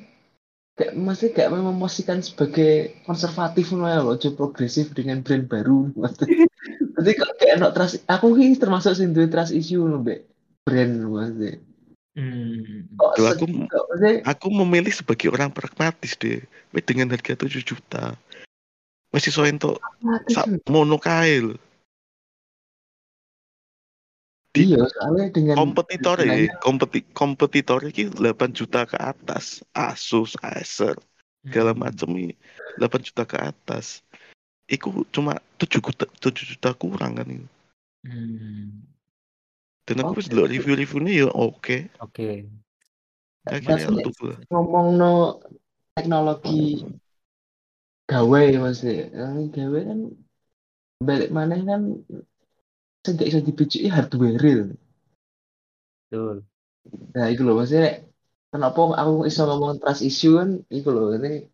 [0.76, 5.88] gak maksudnya gak memposisikan sebagai konservatif ngono ya loh, cukup progresif dengan brand baru.
[6.00, 6.44] Maksudnya,
[6.92, 10.33] berarti kok gak enak trust aku ini termasuk sing duwe trust issue loh, Mbak.
[10.64, 11.60] Brand maksudnya.
[12.14, 12.88] Hmm.
[12.96, 13.44] Kok aku
[14.24, 16.40] Aku memilih sebagai orang pragmatis deh.
[16.72, 18.16] Dengan harga 7 juta.
[19.12, 20.58] Masih so entuk mati sak sih.
[20.66, 21.54] mono kae lho.
[24.54, 29.66] di- Iya, soalnya dengan Kompetitor ya, kompeti kompetitor iki 8 juta ke atas.
[29.74, 30.94] Asus, Acer,
[31.42, 31.82] segala Hmm.
[31.82, 32.38] macam ini
[32.78, 34.06] 8 juta ke atas.
[34.70, 37.46] Iku cuma 7 juta, 7 juta kurang kan itu.
[38.06, 38.93] Hmm.
[39.84, 41.92] Dan aku wis delok review-reviewnya ya oke.
[42.00, 42.48] Oke.
[43.44, 44.40] Akhirnya lah.
[44.48, 45.12] ngomong no
[45.92, 46.80] teknologi
[48.08, 49.98] gawe maksudnya Yang gawe kan
[51.04, 52.00] balik mana kan
[53.04, 54.72] tidak bisa dibujuki hardware real
[56.08, 56.48] Betul.
[57.12, 58.00] nah itu loh maksudnya
[58.48, 61.44] kenapa aku bisa ngomong trust issue kan itu loh ini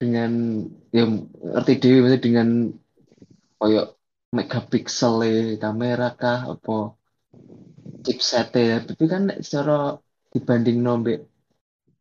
[0.00, 2.48] dengan ya ngerti dewi maksudnya dengan
[3.60, 3.99] koyok
[4.36, 5.14] megapiksel
[5.62, 6.76] kamera kah apa
[8.04, 9.72] chipset ya tapi kan secara
[10.32, 11.18] dibanding nombek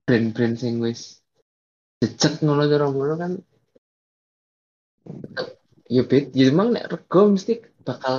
[0.05, 1.01] brand-brand sing wis
[2.01, 3.31] jejak ngono cara ngono kan
[5.95, 7.53] ya bet ya emang nek rego mesti
[7.87, 8.15] bakal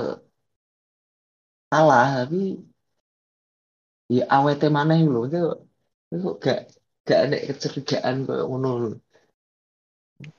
[1.71, 2.37] salah tapi
[4.15, 5.39] ya awete mana lho itu
[6.13, 6.59] itu gak
[7.07, 8.89] gak ada kecurigaan kayak ngono lho.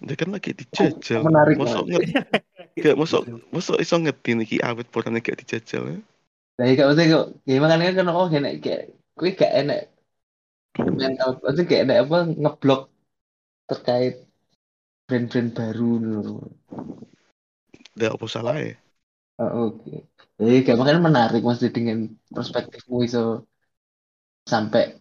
[0.06, 1.22] Dia kan lagi dijajal.
[1.26, 2.06] menarik nge-
[2.78, 5.98] gak mosok mosok iso ngerti iki awet porane gak dijajal ya.
[6.56, 8.82] Nah, iya, gak maksudnya kok, ya makanya kan oh enak kayak,
[9.18, 9.80] gue gak enak
[11.00, 12.80] mental, maksudnya gak enak apa ngeblok
[13.68, 14.14] terkait
[15.08, 16.40] brand-brand baru loh.
[17.96, 18.76] Ndak apa salah ya.
[19.40, 20.06] Oh, Oke,
[20.38, 21.98] Jadi gak makanya menarik maksudnya dengan
[22.30, 23.42] perspektifmu itu
[24.44, 24.96] sampai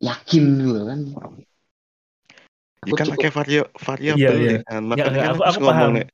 [0.00, 1.00] yakin loh kan.
[2.86, 4.50] Ya kan cukup- pakai varia variabel Iya, iya.
[4.54, 4.80] ya kan.
[4.86, 5.96] Makanya Nggak, kan aku- aku, aku ngomong paham.
[5.98, 6.06] nek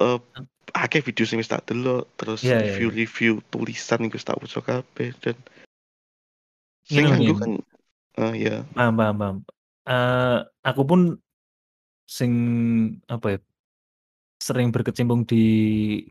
[0.00, 0.18] eh,
[0.72, 2.64] akeh video sing wis tak delok, terus Iya, iya, iya.
[2.64, 5.36] review-review tulisan iku tak waca kabeh dan
[6.88, 7.40] sing Ngene lho, nganggo Min.
[7.40, 7.52] kan
[8.22, 9.36] eh ya, Paham paham paham.
[9.88, 11.00] Eee, aku pun
[12.08, 12.32] sing
[13.08, 13.38] apa ya,
[14.42, 15.44] sering berkecimpung di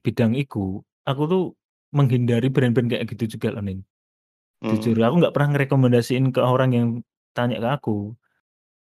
[0.02, 1.44] bidang iku, aku tuh
[1.92, 3.84] menghindari brand-brand kayak gitu juga loh, Nin.
[4.62, 6.88] Jujur, hmm, aku nggak pernah ngerekomendasiin ke orang yang
[7.34, 8.14] tanya ke aku.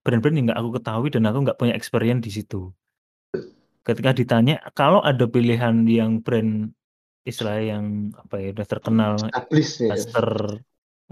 [0.08, 2.72] Brand-brand yang nggak aku ketahui dan aku nggak punya experience di situ.
[3.86, 6.74] Ketika ditanya, kalau ada pilihan yang brand
[7.26, 9.94] istilah yang apa ya, udah terkenal Established ya.
[9.94, 10.30] Acer,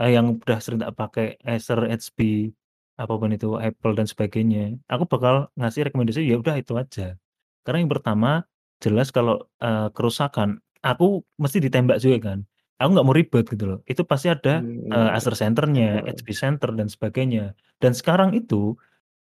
[0.01, 2.49] eee, yang udah sering tak pakai Acer, HP,
[2.97, 7.17] apa pun itu, Apple dan sebagainya, aku bakal ngasih rekomendasi ya udah itu aja.
[7.65, 8.45] Karena yang pertama,
[8.81, 12.39] jelas kalau, eee, kerusakan, aku mesti ditembak juga kan.
[12.81, 13.79] Aku nggak mau ribet gitu loh.
[13.85, 15.13] Itu pasti ada, Hmm.
[15.13, 17.53] Acer Center-nya, HP Center dan sebagainya.
[17.81, 18.77] Dan sekarang itu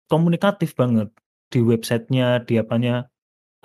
[0.08, 1.12] komunikatif banget
[1.52, 3.11] di website-nya, di apanya,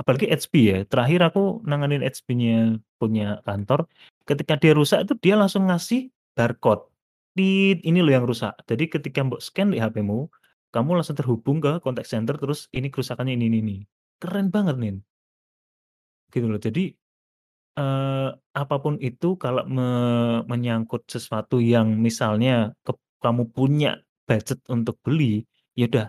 [0.00, 0.78] apalagi HP ya.
[0.88, 3.88] Terakhir aku nanganin HP-nya punya kantor,
[4.28, 6.88] ketika dia rusak itu dia langsung ngasih barcode,
[7.36, 10.28] "Tit, ini loh yang rusak." Jadi ketika mbok scan di HP-mu,
[10.74, 13.76] kamu langsung terhubung ke contact center, terus ini kerusakannya ini ini ini.
[14.22, 15.04] Keren banget, Nin.
[16.34, 16.58] Gitu loh.
[16.58, 16.90] Jadi,
[17.78, 19.86] eee, apa pun itu kalau me
[20.50, 25.44] menyangkut sesuatu yang misalnya kep kamu punya budget untuk beli,
[25.78, 26.06] ya udah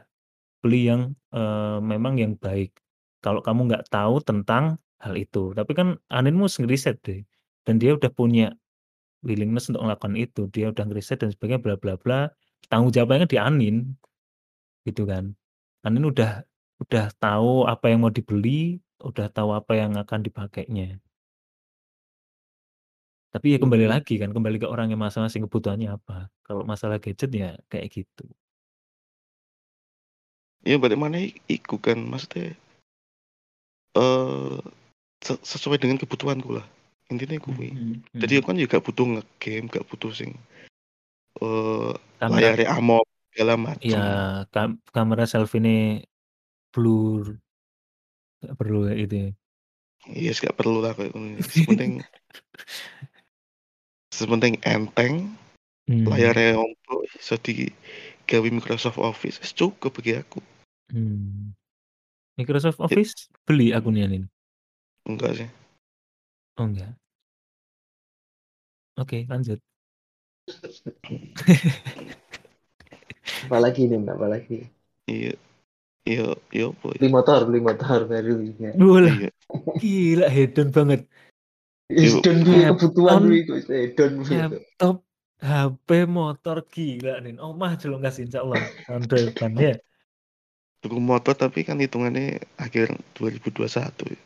[0.64, 1.02] beli yang,
[1.36, 2.74] eee, memang yang baik.
[3.28, 5.52] Kalau kamu nggak tahu tentang hal itu.
[5.52, 7.28] Tapi kan Anin mus ngeriset deh,
[7.68, 8.56] dan dia udah punya
[9.28, 10.48] willingness untuk melakukan itu.
[10.56, 12.32] Dia udah ngeriset dan sebagainya bla bla bla,
[12.72, 13.76] tanggung jawabnya di Anin,
[14.88, 15.36] gitu kan.
[15.84, 16.48] Anin udah
[16.80, 21.04] udah tahu apa yang mau dibeli, udah tahu apa yang akan dipakainya.
[23.34, 23.94] Tapi ya kembali Hmm.
[24.00, 26.32] lagi kan, kembali ke orangnya masing-masing kebutuhannya apa.
[26.48, 28.26] Kalau masalah gadget ya kayak gitu.
[30.68, 32.52] ya balik mana iku kan maksudnya
[33.96, 34.58] eh
[35.24, 36.66] se- sesuai dengan kebutuhanku lah.
[37.08, 37.72] Intinya kuwi.
[37.72, 38.40] Mhm, Jadi mhm.
[38.42, 40.32] aku kan juga gak butuh nge-game, gak butuh sing
[41.40, 44.02] eh Kamera layarnya AMOLED segala iya, macem.
[44.54, 45.78] kam kamera selfie ini
[46.74, 47.38] blur.
[48.42, 49.30] Nggak perlu kayak gitu ya.
[50.08, 51.40] Yes, gak perlu lah kayak ngono.
[51.52, 52.02] Sepenting
[54.18, 55.38] sepenting enteng,
[55.88, 60.44] Hmm, layarnya ompong, iso digawe Microsoft Office, cukup bagi aku.
[60.92, 61.56] hmm.
[62.38, 64.30] Microsoft Ya, Office beli akunnya, Nin?
[65.10, 65.50] enggak sih.
[66.62, 66.94] Oh, enggak?
[68.98, 69.58] Oke, lanjut.
[73.46, 74.58] Apalagi nih, apalagi.
[75.10, 75.34] Iya,
[76.06, 77.00] iya, iya apa ya?
[77.02, 78.72] Beli motor, beli motor baru ya.
[78.78, 79.30] Bola, Iya,
[79.82, 81.02] gila hedon banget.
[81.90, 84.98] Yo, Hedon kuwi kebutuhan kuwi kok hedon laptop,
[85.42, 87.38] HP, motor, gila, Nin.
[87.42, 89.74] Omah jelongkas insyaallah tahun depan ya.
[90.84, 94.20] Tuku motor tapi kan hitungannya akhir 2021 ya.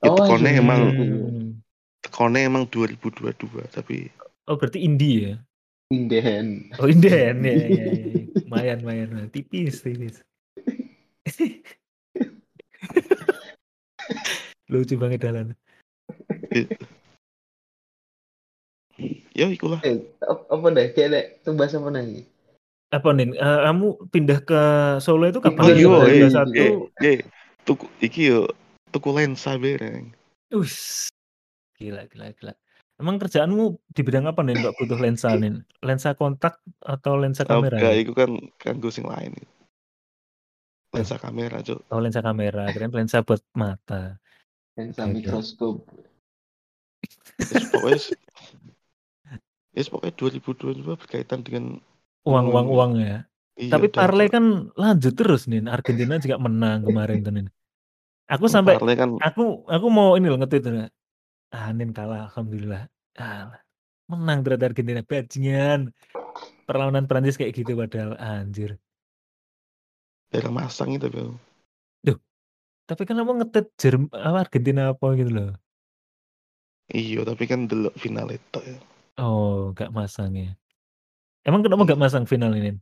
[0.00, 0.60] Ya Oh, tekonnya iya.
[0.64, 0.80] emang
[2.00, 4.08] tekonnya emang 2022 tapi
[4.48, 5.36] Oh, berarti indie ya?
[5.90, 6.70] Inden.
[6.78, 7.86] Oh, inden ya, ya, ya.
[8.46, 9.30] Lumayan, lumayan, lumayan.
[9.30, 10.22] tipis, tipis.
[14.70, 15.54] Lucu banget dalan.
[19.34, 19.82] ya ikulah.
[19.82, 20.86] Eh, ap- apa deh?
[20.94, 22.22] Kayak tuh bahas apa lagi?
[22.90, 23.38] Apa Nin?
[23.38, 24.62] Eh, kamu pindah ke
[24.98, 25.62] Solo itu kapan?
[25.62, 26.58] Oh, iya, iya, 21.
[26.58, 27.12] Ye, ye,
[27.62, 28.50] tuku iki yo
[28.90, 30.10] tuku lensa bereng.
[30.50, 31.06] Ush.
[31.78, 32.52] Gila, gila, gila.
[33.00, 35.62] Emang kerjaanmu di bidang apa nih Mbak butuh lensa nih?
[35.80, 37.80] Lensa kontak atau lensa kamera?
[37.80, 38.02] Enggak, nih?
[38.04, 39.32] iku kan kanggo sing lain.
[40.90, 41.80] Lensa kamera, Cuk.
[41.94, 44.18] Oh, lensa kamera, keren lensa buat mata.
[44.74, 45.14] Lensa Oke, oke.
[45.16, 45.76] mikroskop.
[47.40, 48.00] Yes, pokoknya
[49.72, 51.80] yes, pokoknya 2022 berkaitan dengan
[52.28, 52.76] Uang, uang, Hmm.
[52.76, 53.16] uang ya.
[53.56, 54.44] iya Tapi dan parlay kan
[54.76, 55.64] lanjut terus nih.
[55.68, 57.44] Argentina juga menang kemarin tuh nih.
[58.30, 60.86] Aku sampai Parle kan aku aku mau ini loh nge-tweet tuh.
[61.50, 62.86] Ah, Nin kalah alhamdulillah.
[63.18, 63.50] Ah,
[64.06, 65.90] menang ternyata Argentina bajingan.
[66.64, 68.78] Perlawanan Prancis kayak gitu padahal anjir.
[70.30, 71.34] daerah masang itu Bel.
[72.90, 75.50] Tapi kan kamu nge-tweet Jerm apa Argentina apa gitu loh.
[76.90, 78.78] Iya, tapi kan delok final itu ya.
[79.22, 80.58] Oh, gak masang ya.
[81.44, 82.76] Emang kenapa gak masang final ini?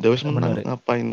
[0.00, 0.64] Nggak menang menarik.
[0.64, 1.08] ngapain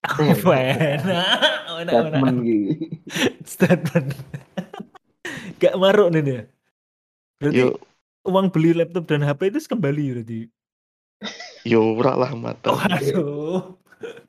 [0.00, 1.36] Eh, Enak,
[1.84, 1.92] enak, enak.
[1.92, 2.72] Statement gitu.
[3.52, 4.08] Statement.
[5.60, 6.40] Gak maruk nih dia.
[7.36, 7.76] Berarti yo
[8.24, 10.40] uang beli laptop dan HP itu kembali berarti.
[11.68, 12.72] yo ora lah mata.
[12.72, 13.60] Oh, aduh.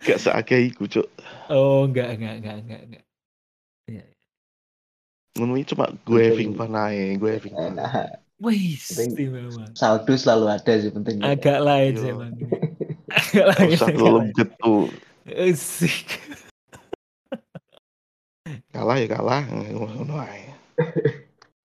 [0.04, 1.08] Gak seagak iku, Cuk.
[1.48, 3.04] Oh, enggak, enggak, enggak, enggak, enggak.
[3.88, 4.04] Iya.
[5.40, 7.80] Ngono iki cuma gue having fun ae, gue having fun.
[8.42, 8.74] Wih,
[9.78, 11.22] saldo selalu ada sih penting.
[11.22, 12.34] Agak lain sih emang.
[13.14, 13.78] Agak Gak lain.
[13.94, 14.34] belum lain.
[14.34, 14.74] gitu.
[15.30, 16.08] Asik.
[18.74, 19.46] Kalah ya kalah.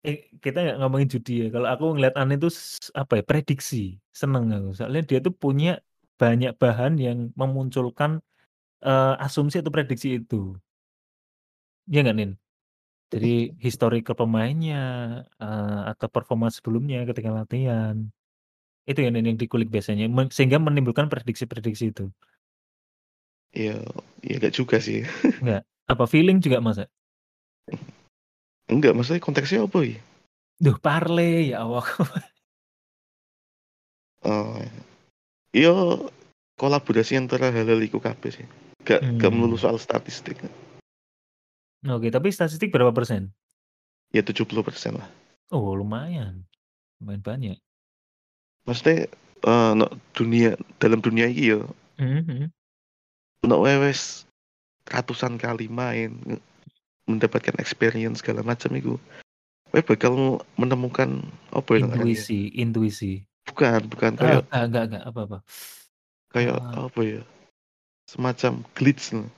[0.05, 2.45] Eh, kita nggak ngomongin judi ya, kalau aku ngeliat Ane itu
[2.93, 4.77] apa ya, prediksi, seneng aku.
[4.77, 5.81] Soalnya dia tuh punya
[6.21, 8.21] banyak bahan yang memunculkan,
[8.85, 10.53] eee, asumsi atau prediksi itu.
[11.89, 12.31] Iya nggak, Nin?
[13.15, 14.83] Dari historical pemainnya,
[15.39, 17.95] eee, atau performa sebelumnya ketika latihan.
[18.83, 22.11] Itu ya, Nin, yang dikulik biasanya, men sehingga menimbulkan prediksi-prediksi itu.
[23.55, 23.79] Iya,
[24.19, 25.07] iya nggak juga sih.
[25.43, 25.63] Nggak?
[25.87, 26.91] Apa feeling juga masa?
[28.67, 29.97] Enggak, maksudnya konteksnya apa ya?
[30.59, 31.87] Duh, parlay, ya Allah.
[34.25, 34.57] Oh,
[35.53, 35.69] iya
[36.57, 38.45] kolaborasi antara hal-hal iku kabeh sih.
[38.81, 39.61] Gak gak melulu Mmm.
[39.61, 40.41] soal statistik.
[41.85, 43.29] Oke, tapi statistik berapa persen?
[44.09, 45.05] Ya 70% lah.
[45.53, 46.41] Oh, lumayan.
[46.97, 47.57] Lumayan banyak.
[48.65, 49.05] Maksudnya,
[49.45, 51.61] eee, nek dunia dalam dunia iki ya
[52.01, 52.47] Mhm mhm.
[53.45, 54.25] nek kowe wis
[54.89, 56.17] ratusan kali main,
[57.05, 58.97] mendapatkan experience segala macam iku,
[59.69, 61.21] kowe bakal menemukan
[61.53, 62.25] apa ya ngarannya ya?
[62.25, 63.13] Intuisi intuisi.
[63.45, 65.37] Bukan bukan Eee, kayak enggak enggak enggak, apa apa?
[66.33, 67.21] kayak Eee apa ya,
[68.09, 69.29] semacam glitch no.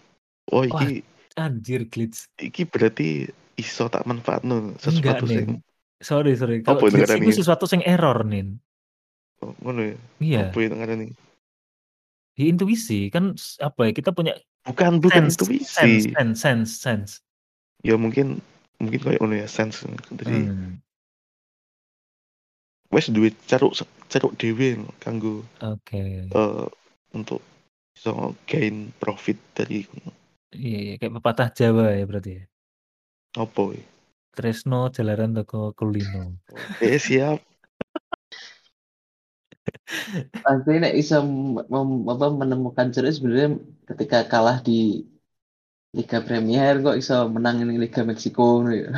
[0.48, 1.04] Oh Wah, iki
[1.38, 2.28] anjir glitch.
[2.42, 5.62] iki berarti iso tak manfaatno Enggak, sesuatu sing Nin.
[5.98, 7.34] Sorry sorry, kalau apa glitch ngarannya?
[7.34, 8.58] sesuatu sing error, Nin.
[9.42, 9.96] Oh, ngono ya?
[10.18, 10.40] Iya.
[10.50, 11.14] Apa ya ngarannya?
[12.38, 16.12] Ya intuisi, kan apa ya, kita punya Bukan bukan sense sense intuisi.
[16.14, 17.12] sense sense sense.
[17.82, 18.44] Ya mungkin
[18.78, 19.82] mungkin kayak ngono ya, sense.
[20.14, 20.52] Jadi
[22.94, 26.30] wis duwe ceruk se ceruk dhewe kanggo, Oke.
[26.30, 26.66] eee,
[27.16, 27.42] untuk
[27.98, 29.84] iso gain profit dari
[30.56, 32.44] Iya iya, kayak pepatah Jawa ya berarti ya?
[33.36, 33.80] Apa kuwi?
[34.32, 36.38] Tresno jalaran teko kulino.
[36.54, 37.42] Oke, siap.
[40.46, 45.04] Pasti nek iso mem apa, menemukan ceruk sebenarnya ketika kalah di
[45.92, 48.92] Liga Premier kok iso menang ning Liga Meksiko ngono ya.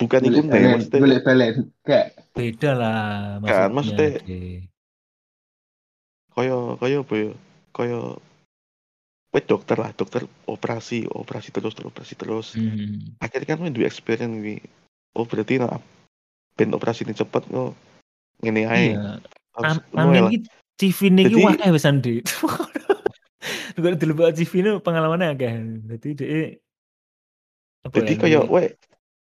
[0.00, 1.54] Bukan iku nih, balen maksudnya golek balen,
[1.84, 2.06] gak?
[2.32, 3.00] Beda lah
[3.44, 4.40] Kan maksudnya, maksudnya Dre.
[6.32, 7.30] kaya kaya apa ya,
[7.76, 7.98] kaya
[9.30, 12.58] kowe dokter lah, dokter operasi operasi terus operasi terus.
[12.58, 13.22] Mmm.
[13.22, 14.58] Akhirnya kan duwe experience kuwi.
[15.14, 15.78] Oh berarti nek
[16.58, 17.72] ben operasine cepet kok
[18.42, 18.94] ngene ae.
[18.94, 19.22] Iya.
[19.94, 20.38] Amin iki
[20.80, 22.26] CV-ne iki Jadi akeh wisan, Dik.
[23.78, 25.52] Engko delok CV-ne pengalamannya akeh.
[25.86, 26.50] Dadi dhek
[27.80, 28.64] apa ya, Jadi kaya duwe kowe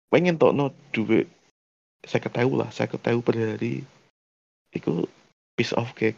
[0.10, 1.28] kowe ngentokno dhuwit
[2.08, 3.84] 50.000 lah, 50.000 per hari.
[4.72, 5.04] Iku
[5.60, 6.18] piece of cake.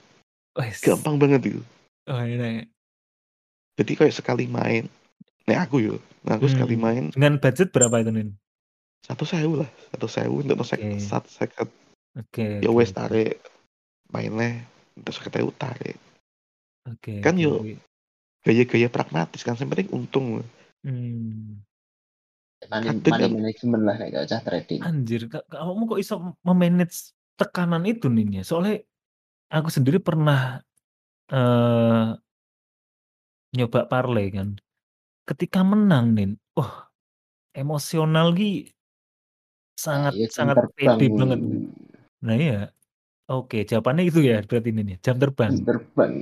[0.54, 0.84] Wes.
[0.86, 1.62] Gampang banget itu.
[2.06, 2.70] Oh, enak.
[3.80, 4.92] Jadi kayak sekali main,
[5.48, 5.96] nek aku yo,
[6.28, 6.84] nah aku sekali Mmm.
[6.84, 8.30] main Dengan budget berapa itu, Nin?
[9.08, 11.00] 100.000 lah, 100.000 entukno sek Oke.
[11.00, 11.70] sat seket.
[12.20, 13.40] Oke Ya oke wes tarik,
[14.12, 14.60] mainnya
[15.00, 15.96] entuk 50.000 tarik.
[16.92, 17.64] Oke Kan oke yo
[18.44, 20.44] gaya-gaya pragmatis kan, sing penting untung.
[20.84, 21.64] Mmm.
[22.68, 24.84] Money kan management lah gak usah trading.
[24.84, 28.44] Anjir, ka kamu kok iso me-manage tekanan itu, Nin, ya?
[28.44, 28.84] Soalnya
[29.48, 30.60] aku sendiri pernah,
[31.32, 32.20] eee
[33.58, 34.58] nyoba parlay kan.
[35.26, 36.90] Ketika menang, Nin, wah
[37.54, 38.74] emosional ki
[39.80, 40.98] Nah, sangat iya jam sangat terbang.
[41.00, 41.40] pede banget.
[42.26, 42.60] Nah iya.
[43.30, 45.54] Oke, jawabannya itu ya berarti, ya, jam Jam terbang.
[45.64, 46.14] terbang.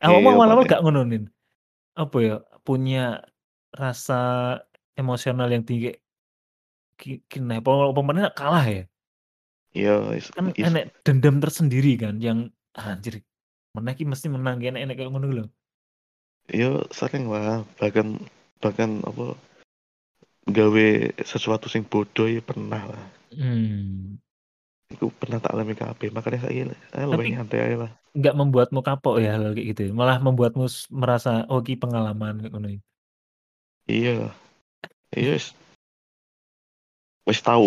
[0.00, 1.00] Awakmu Iya awal-awal pakai gak ngono?
[1.98, 3.20] Apa ya, punya
[3.74, 4.20] rasa
[4.96, 5.92] emosional yang tinggi
[6.96, 8.00] ki kene apa apa
[8.32, 8.82] kalah ya?
[9.76, 13.20] Iya, is Kan is enek dendam tersendiri kan yang, "Anjir,
[13.92, 15.44] iki mesti menang," ki enek-enek kayak ngono lho.
[16.46, 18.22] Iya sering lah, bahkan
[18.62, 19.34] bahkan apa
[20.46, 20.86] gawe
[21.26, 23.04] sesuatu sing bodoh ya pernah lah.
[23.34, 24.22] Mmm.
[24.94, 26.70] Iku pernah tak alami kabeh, makanya saya
[27.10, 27.90] luwih Tapi nyantai ae lah.
[28.16, 29.92] nggak membuatmu kapok ya hal-hal kayak gitu ya?
[29.92, 32.80] Malah membuatmu merasa, "Oh iki pengalaman," ngono ya?
[33.90, 34.32] Iya.
[35.12, 35.52] Ya wis
[37.26, 37.66] wis Sek tau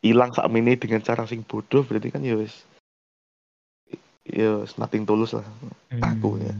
[0.00, 2.64] ilang sakmene dengan cara sing bodoh berarti kan ya wis
[4.24, 5.44] ya nothing tulus lah
[6.00, 6.52] aku ya.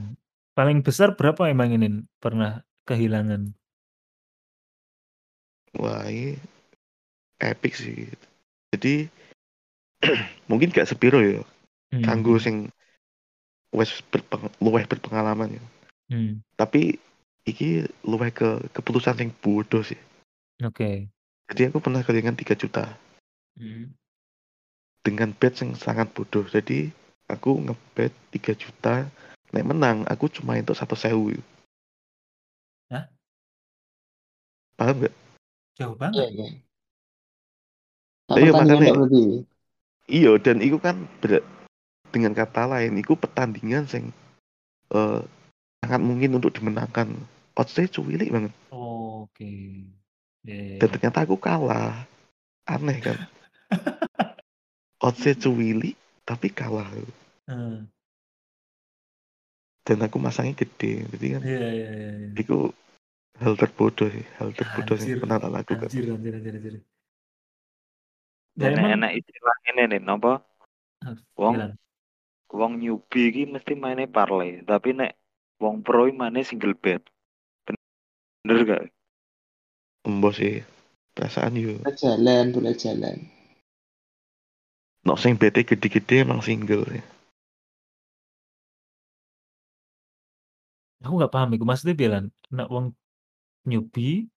[0.54, 3.50] Paling besar berapa emang ini pernah kehilangan?
[5.74, 6.38] Wah ini
[7.42, 8.06] epic sih.
[8.70, 9.10] Jadi
[10.50, 11.42] mungkin gak sepiro ya
[12.06, 12.42] kanggo Mhm.
[12.42, 12.56] sing
[13.74, 15.64] wis berpeng luwih berpengalaman ya.
[16.14, 16.46] Mmm.
[16.54, 16.94] Tapi
[17.42, 19.98] iki luwih ke keputusan sing bodoh sih.
[20.62, 21.10] Oke.
[21.50, 22.94] Jadi aku pernah kehilangan 3 juta.
[23.58, 23.90] Mhm.
[25.02, 26.46] Dengan bet sing sangat bodoh.
[26.46, 26.94] Jadi
[27.26, 29.10] aku ngebet 3 juta,
[29.52, 31.36] nek menang aku cuma entuk 100.000.
[32.90, 33.04] Hah?
[34.78, 35.14] Paham gak?
[35.78, 36.26] Jauh Iya banget.
[36.32, 36.46] iya.
[38.34, 39.22] Iya makanya tok berarti.
[40.08, 41.44] iya dan iku kan ber-
[42.14, 44.04] dengan kata lain iku pertandingan sing
[44.94, 45.20] eh,
[45.82, 47.08] sangat mungkin untuk dimenangkan.
[47.54, 48.52] Oddsnya cuwilik banget.
[48.74, 49.50] Oke.
[50.42, 50.92] Ya ya Dan ya.
[50.94, 52.06] ternyata aku kalah.
[52.66, 53.18] Aneh kan?
[55.04, 55.92] Odds-nya cuwili
[56.24, 56.88] tapi kalah.
[57.46, 57.86] Heeh.
[59.84, 61.04] Dan aku masangnya gede.
[61.12, 62.28] Jadi kan Iya iya iya iya.
[62.40, 62.72] itu
[63.36, 65.88] hal terbodoh sih, hal terbodoh Anjir, yang pernah tak lakukan.
[65.92, 66.74] anjir anjir anjir anjir.
[68.54, 70.32] Ya Dan emang enak istilah ini nih, napa?
[71.02, 71.74] Ah, Wong bilang.
[72.48, 75.18] wong newbie iki mesti mainnya parlay, tapi nek
[75.58, 77.02] wong pro iki mainnya single bet.
[78.46, 78.82] Bener gak?
[80.06, 80.62] Embos sih.
[81.14, 81.78] Perasaan yo.
[81.82, 83.16] Boleh jalan, boleh jalan.
[85.04, 87.02] Nok sing bete gede-gede emang single sih.
[91.04, 92.24] Aku nggak paham iku maksudnya bilang
[92.56, 92.86] nek wong
[93.68, 94.28] newbie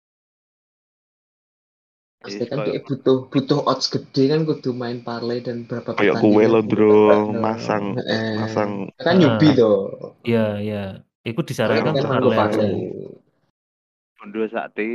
[2.18, 5.90] Pasti Yes, kan koyo- dia butuh butuh odds gede kan kudu main parlay dan berapa
[5.96, 6.92] Kayak pertandingan kue lo kudu bro,
[7.32, 7.40] no.
[7.46, 8.26] masang Heeh.
[8.42, 8.72] masang
[9.06, 9.22] kan Ah.
[9.22, 9.78] newbie tuh.
[10.28, 10.82] Iya, iya.
[11.30, 12.42] Iku Kan disarankan kan untuk parlay aja.
[12.42, 12.74] parlay.
[14.18, 14.88] Bondo sakti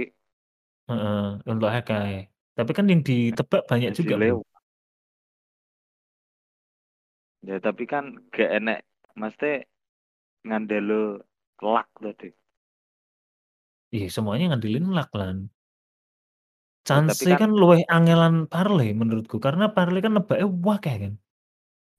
[0.91, 1.20] Heeh,
[1.53, 2.12] untuk hekai.
[2.59, 4.43] Tapi kan yang ditebak banyak juga, Bro.
[7.49, 8.05] Ya tapi kan
[8.35, 8.79] gak enek
[9.18, 9.47] mesti
[10.47, 11.23] ngandelo
[11.62, 12.28] luck tadi.
[13.94, 15.46] Iya, semuanya ngandelin luck lan.
[16.82, 21.14] Ya, Chance tapi kan, kan- luwih angelan parlay menurutku karena parlay kan nebake wakeh kan.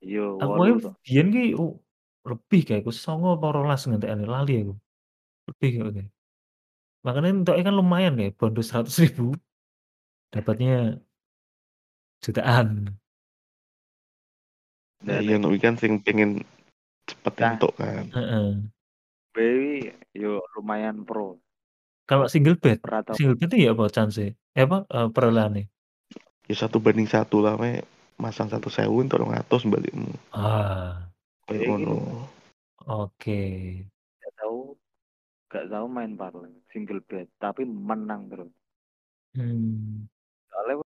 [0.04, 0.90] Yo Aku wolu ae to.
[1.08, 1.80] biyen ki oh,
[2.28, 4.74] lebih kayak aku 9 apa 12 ngentekane lali aku.
[5.48, 6.06] Lebih kayaknya.
[7.08, 9.32] Makanya entoknya kan lumayan kayak bondo 100.000
[10.36, 11.00] dapatnya
[12.20, 12.92] jutaan.
[15.04, 16.44] Ya Dan iya no kan sing pengen
[17.08, 17.56] cepet Nah.
[17.56, 18.06] entuk kan.
[18.12, 18.48] Heeh.
[19.34, 21.42] Bayi yo lumayan pro.
[22.06, 25.66] Kalau single bet, Rata single bet itu ya apa chance Eh apa eh, perolehannya?
[26.46, 27.82] Ya satu banding satu lah me
[28.22, 30.14] masang satu sewu entuk 200 balikmu.
[30.30, 31.10] Ah,
[31.50, 32.30] Kayak ngono.
[32.86, 33.42] oke.
[34.22, 34.78] gak tahu
[35.50, 38.54] gak tahu main parlay single bet tapi menang terus.
[39.34, 40.06] Hmm.
[40.54, 40.86] Soalnya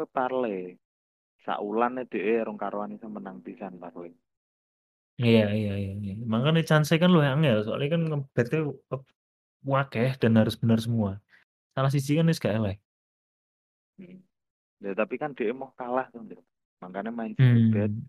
[0.00, 0.60] we parlay
[1.44, 4.16] saulan dhewe rong karuan iso menang pisan parlay.
[5.22, 6.12] Iya iya iya iya.
[6.26, 8.58] Makanya chance kan luwih angel soalnya kan ngebet ke
[9.62, 11.22] wakeh dan harus benar semua.
[11.74, 12.74] Salah siji kan wis gak eleh.
[14.82, 16.06] Ya tapi kan dia mau kalah.
[16.12, 16.42] Nduk.
[16.82, 17.90] Makanya main bet.
[17.94, 18.04] Hmm.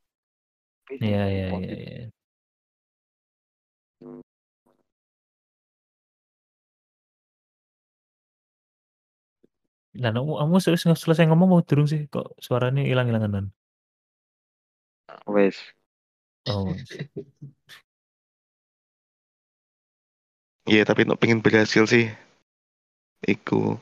[0.85, 1.77] tapi Iya sing iya iya positif.
[1.81, 2.05] iya.
[9.95, 12.01] Lah kamu kamu selesai selesai ngomong mau durung sih?
[12.11, 13.45] Kok suaranya ilang-ilanganan?
[15.25, 15.57] Wes.
[16.47, 16.73] Oh.
[20.65, 22.09] Iya tapi untuk pengen berhasil sih
[23.21, 23.77] iku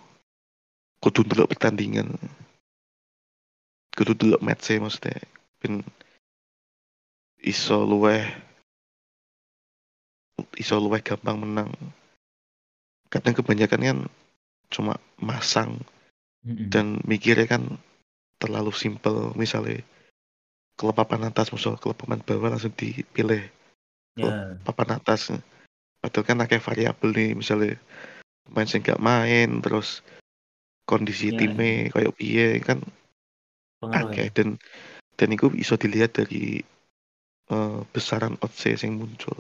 [1.00, 2.12] kudu delok pertandingan.
[3.96, 5.16] Kudu delok match e maksudnya.
[5.64, 5.80] Ben
[7.40, 8.28] iso luweh
[10.60, 11.72] iso luweh gampang menang.
[13.08, 14.00] Kadang kebanyakan kan
[14.68, 15.80] cuma masang
[16.44, 16.68] Mm-mm.
[16.68, 17.64] dan mikirnya kan
[18.44, 19.80] terlalu simpel misalnya
[20.74, 23.48] klub papan atas musuh klub papan bawah langsung dipilih.
[24.14, 24.58] Ya.
[24.62, 25.34] papan atas.
[26.04, 27.80] Padahal kan akeh variabel nih misalnya
[28.46, 30.04] pemain sing gak main terus
[30.86, 32.84] kondisi Ya, timnya kayak piye kan
[33.82, 34.28] akeh.
[34.28, 34.34] ya.
[34.36, 34.60] dan
[35.16, 36.62] dan itu bisa dilihat dari
[37.50, 39.38] eh, besaran odds yang muncul.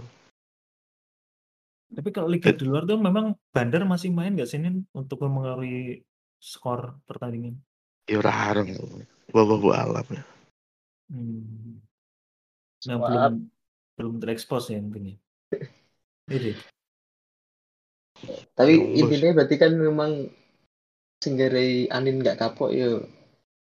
[1.93, 4.81] Tapi kalau liga di luar tuh memang Bandar masih main nggak sih Nin?
[4.97, 6.01] Untuk mempengaruhi
[6.41, 7.61] skor pertandingan?
[8.03, 8.67] ya ora harem
[9.31, 10.23] wawahu alam ya
[11.13, 11.77] Hmm.
[12.81, 13.07] Yang Swap.
[13.07, 13.33] belum
[13.93, 15.15] belum terekspos ya mungkin ya.
[16.33, 16.53] Ini.
[18.57, 20.11] Tapi Allah, intinya berarti kan memang
[21.21, 23.05] singgare Anin nggak kapok yo.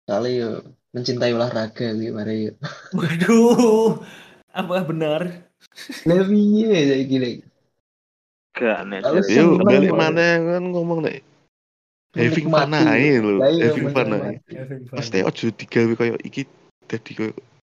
[0.10, 0.50] Soalnya yo
[0.98, 2.54] mencintai olahraga gitu mari yo.
[2.98, 4.02] Waduh,
[4.50, 5.22] apakah benar?
[6.10, 7.46] Lah piye ya gini.
[8.56, 11.20] Gak nek jadi yuk balik mana kan ngomong nih
[12.16, 14.40] having fun aja lho iya, having fun aja.
[14.96, 16.48] Pasti ojo digawe kayak iki
[16.88, 17.34] kayak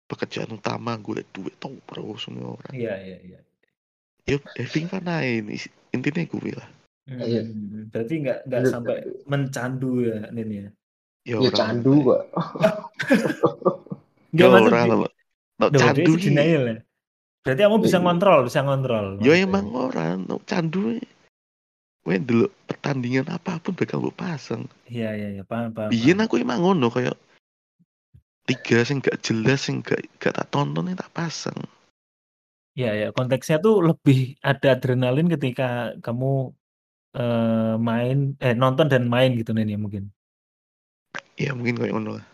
[0.06, 3.40] pekerjaan utama gue duit tau bro semua orang Iya iya iya.
[4.26, 5.56] yuk having fun aja ini
[5.92, 6.70] intinya gue lah
[7.08, 7.40] Iya.
[7.42, 10.60] Hmm, berarti nggak nggak sampai mencandu ya Nin ya?
[10.60, 10.68] ya
[11.26, 12.22] Ya orang candu kok.
[14.28, 15.12] ya Nggak maksud orang di- lah
[15.74, 16.78] candu sih denial ya.
[17.42, 18.04] Berarti kamu bisa Iya.
[18.04, 19.06] ngontrol, bisa ngontrol.
[19.06, 19.40] ya maksudnya.
[19.42, 21.00] emang orang no, candu
[22.02, 25.90] gue dulu pertandingan apa pun bakal gue pasang Iya iya iya, paham paham.
[25.90, 27.16] biyen aku emang ngono kayak
[28.50, 31.60] liga sing gak jelas sing gak gak tak tonton tak pasang
[32.78, 34.18] Iya ya, konteksnya tuh lebih
[34.50, 35.64] ada adrenalin ketika
[36.06, 36.26] kamu
[37.18, 40.04] eh, main, eh nonton dan main gitu Nin ya mungkin.
[41.38, 42.26] ya mungkin kayak ngono lah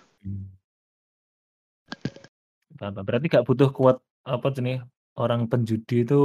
[2.80, 3.04] paham.
[3.08, 3.98] Berarti gak butuh kuat
[4.28, 4.76] apa tuh nih
[5.20, 6.16] orang penjudi itu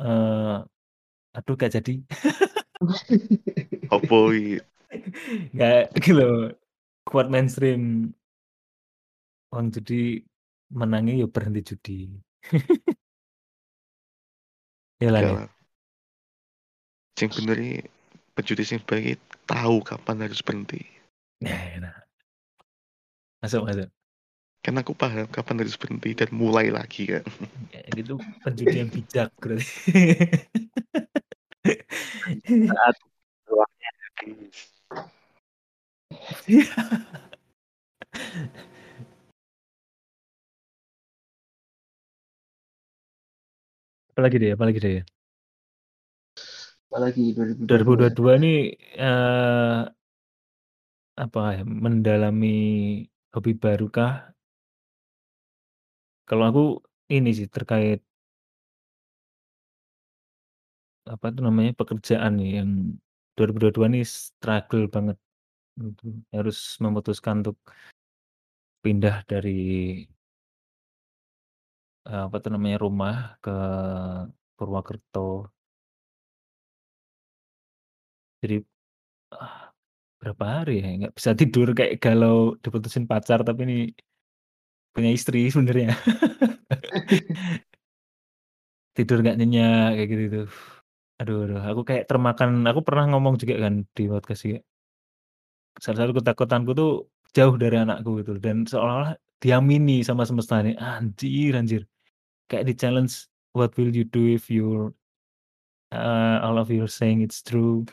[0.00, 0.54] eh
[1.36, 1.92] aduh gak jadi.
[3.94, 4.58] opo iki
[5.58, 6.54] Gak gitu.
[7.08, 8.12] Kuat mainstream.
[9.50, 10.22] Uang judi
[10.70, 11.98] menangnya ya berhenti judi.
[15.00, 15.38] Ya Lan Enggak ya?
[15.40, 15.48] lah.
[17.18, 17.78] Sing bener iki
[18.36, 19.16] penjudi sing baik iki
[19.48, 20.84] tahu kapan harus berhenti.
[21.40, 21.96] Nah, nah.
[23.40, 23.88] Masuk masuk.
[24.60, 27.24] Kan aku paham kapan harus berhenti dan mulai lagi kan.
[27.72, 29.64] Ya, itu penjudi yang bijak berarti.
[32.68, 32.96] Saat
[33.48, 34.58] uangnya habis.
[44.16, 45.02] Apalagi deh apalagi deh?
[46.90, 47.70] Apalagi 2022.
[47.70, 48.54] 2022 ini,
[48.98, 49.94] eee
[51.18, 52.54] apa ya, mendalami
[53.34, 54.30] hobi baru kah?
[56.28, 56.62] Kalau aku
[57.14, 58.00] ini sih terkait
[61.08, 62.70] apa itu namanya, pekerjaan nih yang
[63.36, 65.16] 2022 ini struggle banget,
[65.80, 67.56] mhm, harus memutuskan untuk
[68.84, 69.52] pindah dari
[72.08, 73.50] eee, apa tuh namanya, rumah ke
[74.56, 75.50] Purwokerto.
[78.42, 78.54] Jadi,
[79.36, 79.72] ah,
[80.20, 83.76] berapa hari ya, nggak bisa tidur kayak galau diputusin pacar tapi ini
[84.94, 85.90] punya istri sebenarnya.
[88.96, 90.46] Tidur nggak nyenyak kayak gitu tuh.
[91.20, 94.60] Aduh aduh, aku kayak termakan aku pernah ngomong juga kan di podcast juga.
[95.78, 96.90] Salah satu ketakutanku tuh
[97.36, 101.82] jauh dari anakku gitu dan seolah-olah diamini sama semesta nih, anjir anjir.
[102.50, 103.14] Kayak di-challenge,
[103.56, 104.94] "What will you do if your
[105.92, 107.86] eee, all of your saying it's true?"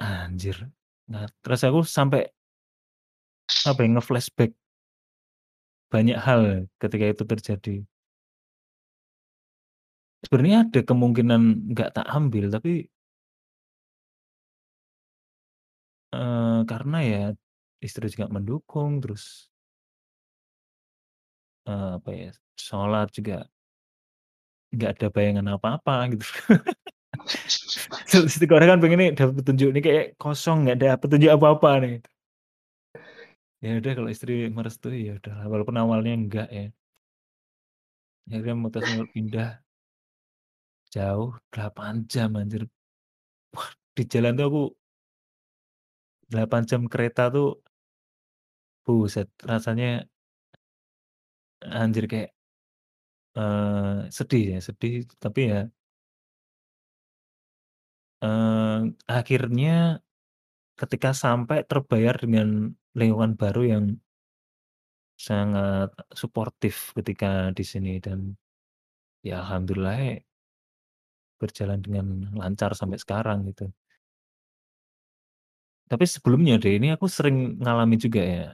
[0.00, 0.56] Anjir.
[1.08, 2.28] Nah, terus aku sampai
[3.64, 4.50] apa ya, nge-flashback
[5.92, 7.86] banyak hal ketika itu terjadi.
[10.24, 11.40] Sebenarnya ada kemungkinan
[11.76, 12.88] nggak tak ambil tapi
[16.14, 17.18] eee, karena ya
[17.82, 19.46] istri juga mendukung, terus
[21.68, 22.30] eee, apa ya,
[22.66, 23.36] sholat juga
[24.74, 26.26] nggak ada bayangan apa-apa gitu.
[28.08, 31.94] Terus setiap orang kan pengennya dapat petunjuk, ini kayak kosong nggak ada petunjuk apa-apa nih.
[33.64, 36.64] Ya udah kalau istri merestui, ya udahlah, walaupun awalnya enggak ya.
[38.30, 39.50] Akhirnya memutuskan untuk pindah.
[40.94, 42.62] Jauh 8 jam anjir.
[43.54, 44.62] Wah, di jalan tuh aku
[46.30, 47.48] 8 jam kereta tuh
[48.86, 49.90] buset rasanya
[51.64, 52.30] anjir kayak
[53.36, 54.92] eee, sedih ya, sedih
[55.22, 55.58] tapi ya
[58.24, 60.00] eee, akhirnya
[60.80, 62.48] ketika sampai terbayar dengan
[62.98, 63.84] lingkungan baru yang
[65.16, 68.36] sangat suportif ketika di sini dan
[69.26, 70.20] ya alhamdulillah
[71.40, 72.06] berjalan dengan
[72.40, 73.68] lancar sampai sekarang gitu.
[75.90, 78.44] Tapi sebelumnya deh, ini aku sering ngalamin juga ya.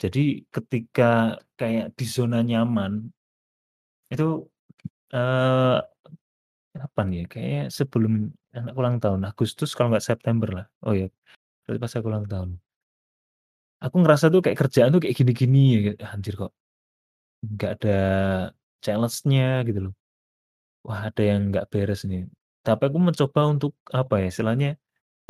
[0.00, 3.12] Jadi ketika kayak di zona nyaman
[4.12, 4.24] itu,
[5.14, 5.78] eee,
[6.76, 8.14] kapan ya, kayaknya sebelum
[8.56, 10.66] anak ulang tahun, Agustus kalau nggak September lah.
[10.86, 11.08] Oh ya,
[11.66, 12.50] berarti pas aku ulang tahun.
[13.84, 15.58] Aku ngerasa tuh kayak kerjaan tuh kayak gini-gini
[15.96, 16.52] ya, anjir kok
[17.44, 17.90] nggak ada
[18.84, 19.94] challenge-nya gitu loh.
[20.86, 22.26] Wah ada yang nggak beres nih.
[22.66, 24.68] Tapi aku mencoba untuk apa ya, istilahnya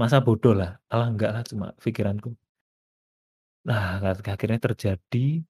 [0.00, 2.36] masa bodoh lah, alah enggak lah cuma pikiranku.
[3.68, 5.44] Nah, akhirnya terjadi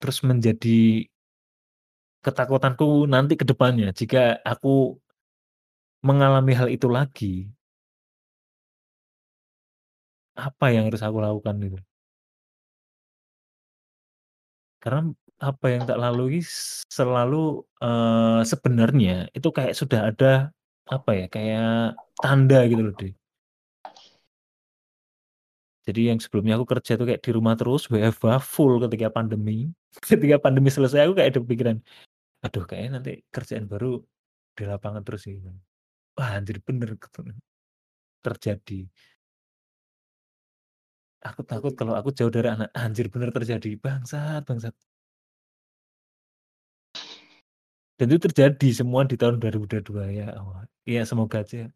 [0.00, 1.08] terus menjadi
[2.26, 4.98] ketakutanku nanti ke depannya jika aku
[6.06, 7.50] mengalami hal itu lagi
[10.36, 11.78] apa yang harus aku lakukan gitu.
[14.82, 15.10] Karena
[15.42, 16.38] apa yang tak lalui
[16.90, 20.50] selalu, eee, sebenarnya itu kayak sudah ada,
[20.90, 23.18] apa ya, kayak tanda gitu loh, Dek.
[25.88, 29.72] Jadi yang sebelumnya aku kerja tuh kayak di rumah terus, WFH full ketika pandemi.
[30.04, 31.76] Ketika pandemi selesai aku kayak ada pikiran,
[32.44, 34.04] "Aduh kayaknya nanti kerjaan baru
[34.58, 35.36] di lapangan terus sih."
[36.18, 37.20] Wah anjir bener gitu,
[38.26, 38.80] terjadi.
[41.28, 44.74] Aku takut kalau aku jauh dari anak, anjir bener terjadi, bangsat bangsat.
[47.98, 50.62] Dan itu terjadi semua di tahun 2022 ya Allah.
[50.86, 51.66] Iya semoga aja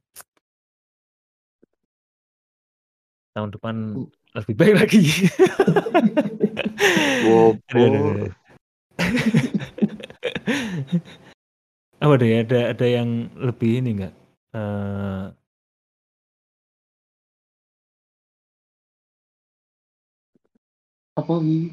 [3.32, 4.08] tahun depan Hmm.
[4.32, 5.04] lebih baik lagi.
[7.72, 8.32] Aduh.
[12.02, 14.14] Apa deh, ada ada yang lebih ini enggak,
[14.56, 15.24] eee
[21.12, 21.68] Apa Wi?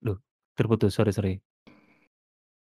[0.00, 0.16] Loh,
[0.56, 1.36] terputus, sorry sorry.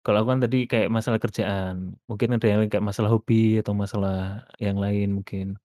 [0.06, 4.46] Kalau aku kan tadi kayak masalah kerjaan, mungkin ada yang kayak masalah hobi atau masalah
[4.62, 5.58] yang lain mungkin.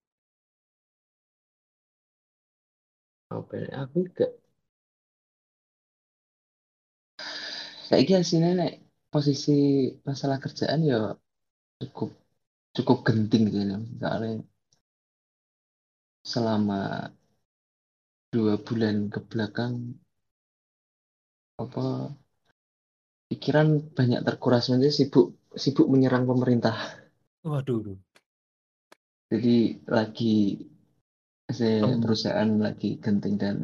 [3.36, 4.30] Apa ya, aku gak
[7.88, 8.72] saiki asine nek
[9.12, 9.50] posisi
[10.08, 10.98] masalah kerjaan ya
[11.80, 12.10] cukup
[12.76, 13.78] cukup genting gitu ya.
[14.00, 14.32] soalnya
[16.32, 16.74] selama
[18.32, 19.74] dua bulan ke belakang
[21.62, 21.80] apa
[23.30, 25.26] pikiran banyak terkuras nanti sibuk
[25.62, 26.76] sibuk menyerang pemerintah
[27.44, 27.96] Waduh.
[29.30, 29.56] jadi
[29.96, 30.34] lagi
[31.58, 32.00] Em.
[32.02, 33.56] perusahaan lagi genting dan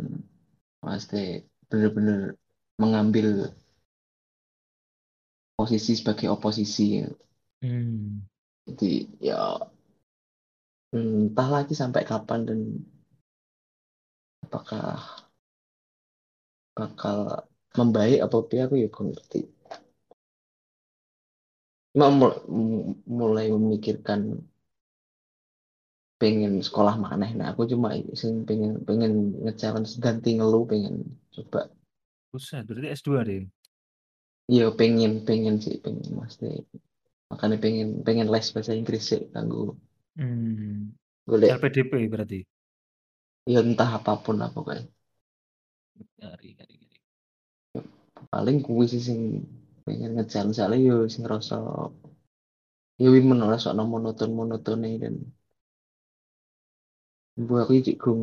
[0.83, 2.35] pasti benar-benar
[2.83, 3.27] mengambil
[5.57, 7.03] posisi sebagai oposisi
[7.65, 8.29] Hmm.
[8.69, 9.41] jadi ya
[10.93, 12.61] hmm, entah lagi sampai kapan dan
[14.47, 15.27] apakah
[16.77, 17.19] bakal
[17.77, 19.41] membaik apa tidak aku ya ngerti
[23.09, 24.21] mulai memikirkan
[26.17, 29.13] pengen sekolah maneh nah aku cuma sing pengen pengen
[29.45, 30.95] nge-challenge ganti ngeluh pengen
[31.35, 31.69] coba
[32.33, 33.45] Buset, berarti S2 deh.
[34.57, 36.63] ya pengen pengen sih pengen mesti
[37.31, 39.77] makanya pengen pengen les bahasa Inggris sih kanggo
[40.17, 40.97] Hmm.
[41.29, 42.41] golek LPDP berarti.
[43.45, 44.89] ya entah apa pun lah pokoknya
[46.17, 46.99] Ngeri, ngeri, ngeri.
[48.33, 49.21] paling kuwi sih sing
[49.85, 51.57] pengen ngejalan soalnya yo sing rasa
[52.97, 55.15] ya wi menolak sok monoton monoton dan
[57.45, 58.23] buat aku iki gung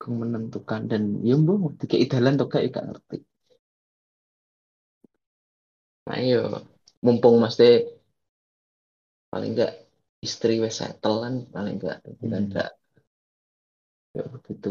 [0.00, 0.80] gung menentukan.
[0.90, 3.16] Dan ya mbok dikei dalan tuh kayak gak ngerti.
[6.06, 6.38] Nah yo
[7.04, 7.64] mumpung mesti
[9.32, 9.72] paling enggak
[10.26, 12.44] istri wes settle kan paling enggak kita Hmm.
[12.46, 12.68] enggak
[14.16, 14.68] ya begitu.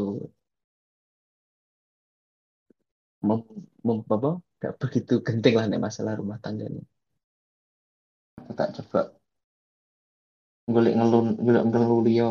[3.28, 3.40] Mem,
[3.86, 4.30] mem apa?
[4.56, 6.82] Enggak begitu genting lah nih masalah rumah tangga ini.
[8.40, 9.00] Aku tak coba
[10.66, 12.30] golek ngelun golek ngeluh liyo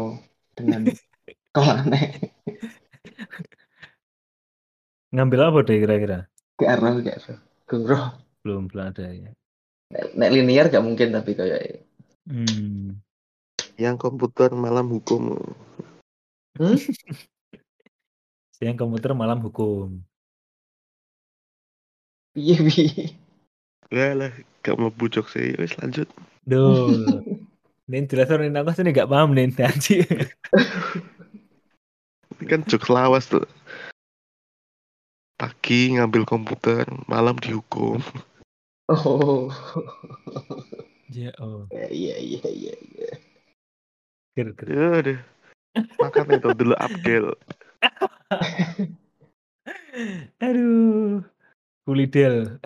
[0.59, 0.83] dengan
[1.55, 2.35] kalau aneh
[5.15, 6.19] Ngambil apa deh kira-kira?
[6.59, 7.19] gak arah gak
[7.71, 8.07] roh
[8.43, 9.31] Belum, belum ada ya.
[10.19, 11.87] nek linear gak mungkin tapi kayak
[12.25, 13.05] Hmm.
[13.77, 15.37] Yang komputer malam hukum.
[16.57, 16.77] hmm?
[18.57, 20.01] Siang komputer malam hukum.
[22.35, 23.13] iya bi
[23.93, 24.33] Lah lah,
[24.65, 25.53] gak mau bucok sih.
[25.61, 26.09] Wes lanjut.
[26.49, 26.89] Duh.
[27.85, 29.53] Nin jelas orang aku sini gak paham Nin.
[29.61, 30.33] Anjir.
[32.41, 33.45] Ini kan jokes lawas tuh.
[35.37, 38.01] Pagi ngambil komputer, malam dihukum.
[38.93, 39.49] oh
[41.15, 41.65] Ya oh.
[41.73, 43.11] iya iya iya iya
[44.35, 44.67] Ger, ger.
[44.67, 45.21] Ya udah.
[46.01, 47.27] Makan itu dulu Abdel.
[50.45, 51.23] Aduh.
[51.85, 52.59] Kulidel.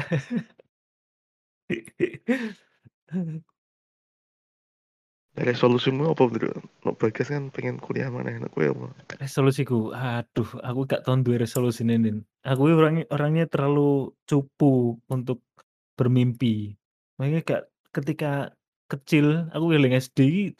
[5.39, 6.51] Resolusimu apa bro?
[6.83, 8.35] No bagas kan pengen kuliah mana?
[8.35, 8.91] Nah, gue apa?
[9.23, 12.27] Resolusiku, aduh, aku gak tahun dua resolusi Nin.
[12.43, 15.47] Aku orangnya orangnya terlalu cupu untuk
[15.95, 16.75] bermimpi.
[17.23, 17.63] Makanya gak
[17.95, 18.51] ketika
[18.89, 20.53] kecil aku eling SD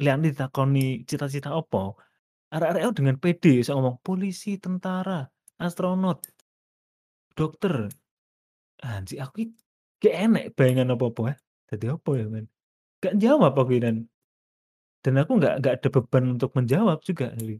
[0.00, 1.96] lihat ditakoni cita-cita apa
[2.52, 5.24] arek-arek dengan pede bisa ngomong polisi tentara
[5.56, 6.20] astronot
[7.32, 7.88] dokter
[8.84, 9.48] anjir aku
[10.00, 11.36] gak enek bayangan apa-apa ya
[11.72, 12.46] jadi apa ya men
[13.00, 13.96] gak jawab aku dan
[15.00, 17.56] dan aku nggak nggak ada beban untuk menjawab juga jadi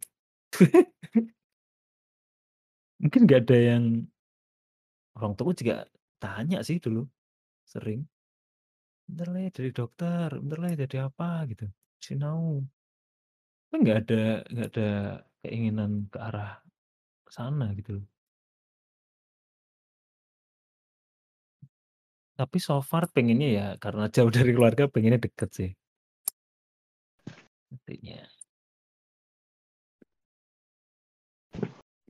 [3.00, 3.84] mungkin nggak ada yang
[5.16, 5.88] orang tua juga
[6.20, 7.08] tanya sih dulu
[7.64, 8.04] sering.
[9.08, 11.48] Bentar lah ya jadi dokter bentar lah ya jadi apa?
[11.48, 11.66] gitu.
[12.04, 12.60] Sinau
[13.70, 14.88] tapi nggak ada nggak ada
[15.46, 16.58] keinginan ke arah
[17.30, 18.02] sana gitu
[22.40, 25.70] Tapi so far pengennya ya karena jauh dari keluarga pengennya deket sih.
[27.68, 28.24] Intinya.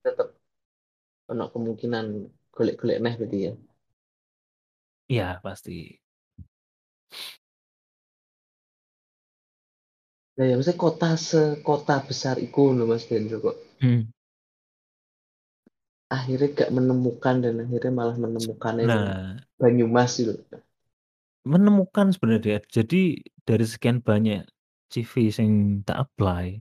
[0.00, 0.32] tetap
[1.28, 2.06] ono kemungkinan
[2.56, 3.52] golek-golek neh berarti ya
[5.10, 5.98] Iya pasti.
[10.38, 14.08] nah ya maksudnya kota sekota besar iku loh mas Dendro kok Hmm.
[16.10, 20.34] Akhirnya gak menemukan dan akhirnya malah menemukan Nah, Banyumas itu
[21.44, 22.60] menemukan sebenarnya.
[22.68, 24.44] Jadi dari sekian banyak
[24.92, 26.60] CV yang tak apply,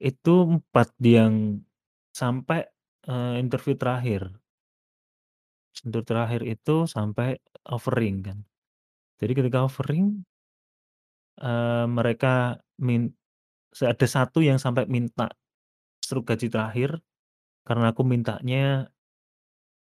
[0.00, 1.60] itu empat yang
[2.14, 2.64] sampai
[3.08, 4.32] eh, interview terakhir.
[5.84, 8.38] Interview terakhir itu sampai offering kan.
[9.18, 10.22] Jadi ketika offering,
[11.42, 13.10] eh, mereka min
[13.78, 15.28] ada satu yang sampai minta
[16.00, 16.96] struk gaji terakhir
[17.68, 18.88] karena aku mintanya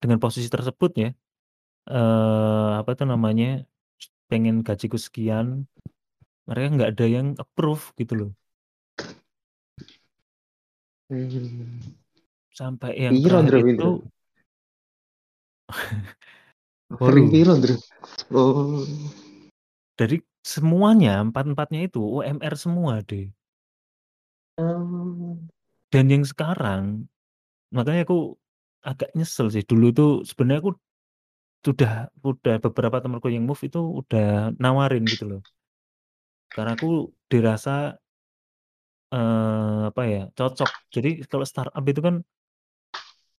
[0.03, 1.09] dengan posisi tersebut ya.
[1.87, 3.63] eh apa itu namanya?
[4.27, 5.63] Pengen gajiku sekian,
[6.43, 8.31] mereka nggak ada yang approve gitu loh.
[12.51, 13.91] Sampai yang Piro, terakhir itu
[16.87, 17.27] Waduh.
[17.27, 17.75] piro, Ndro?
[18.31, 18.83] Oh.
[19.99, 23.27] Dari semuanya, empat-empatnya itu UMR semua deh.
[24.55, 25.35] Oh.
[25.91, 27.11] Dan yang sekarang,
[27.75, 28.37] makanya aku
[28.83, 29.63] agak nyesel sih.
[29.67, 30.71] Dulu tuh sebenarnya aku
[31.65, 31.91] sudah
[32.23, 35.41] udah beberapa temanku yang move itu udah nawarin gitu loh.
[36.55, 37.97] Karena aku dirasa
[39.13, 40.69] eee, apa ya, cocok.
[40.95, 42.15] Jadi kalau startup itu kan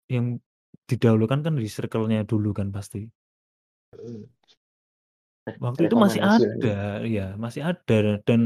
[0.08, 0.40] yang
[0.88, 3.04] didahulukan kan di circle-nya dulu kan pasti.
[3.92, 4.24] Mhm.
[5.58, 6.54] Waktu itu masih Rekomendasi ya.
[6.54, 6.76] ada,
[7.08, 8.40] iya, masih ada dan,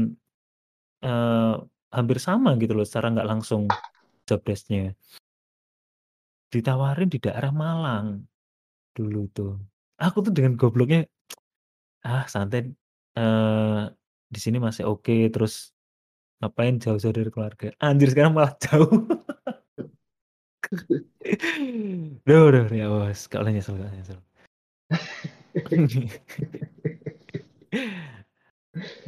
[1.03, 1.53] eee,
[1.93, 3.63] hampir sama gitu loh secara nggak langsung
[4.27, 4.95] job desk-nya.
[6.53, 8.29] Ditawarin di daerah Malang
[8.93, 9.57] dulu tuh.
[9.97, 11.09] Aku tuh dengan gobloknya,
[12.05, 12.69] "Ah, santai,
[13.17, 13.81] eee,
[14.29, 15.73] di sini masih oke, terus
[16.37, 18.85] ngapain jauh-jauh dari keluarga." Anjir sekarang malah jauh.
[22.27, 24.19] Duh duh, ya bos, gak boleh nyesel gak boleh nyesel.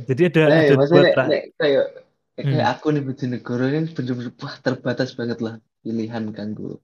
[0.08, 1.86] Jadi ada Lah ada ya 2 maksudnya nek tra nek kayak
[2.36, 2.74] nek kayak Hmm.
[2.76, 6.80] aku nih Bojonegoro kan bener-bener wah terbatas banget lah pilihan kanggo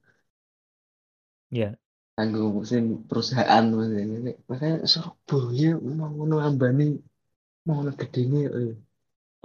[1.52, 1.76] Iya.
[2.16, 4.34] kanggo musim perusahaan maksudnya.
[4.50, 6.84] Makanya Surabaya mau ngono ambane
[7.66, 8.72] mau ngono gedene eh.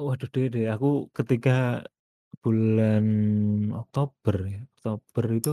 [0.07, 0.86] Waduh deh deh, aku
[1.18, 1.50] ketika
[2.42, 3.04] bulan
[3.80, 5.50] Oktober ya, Oktober itu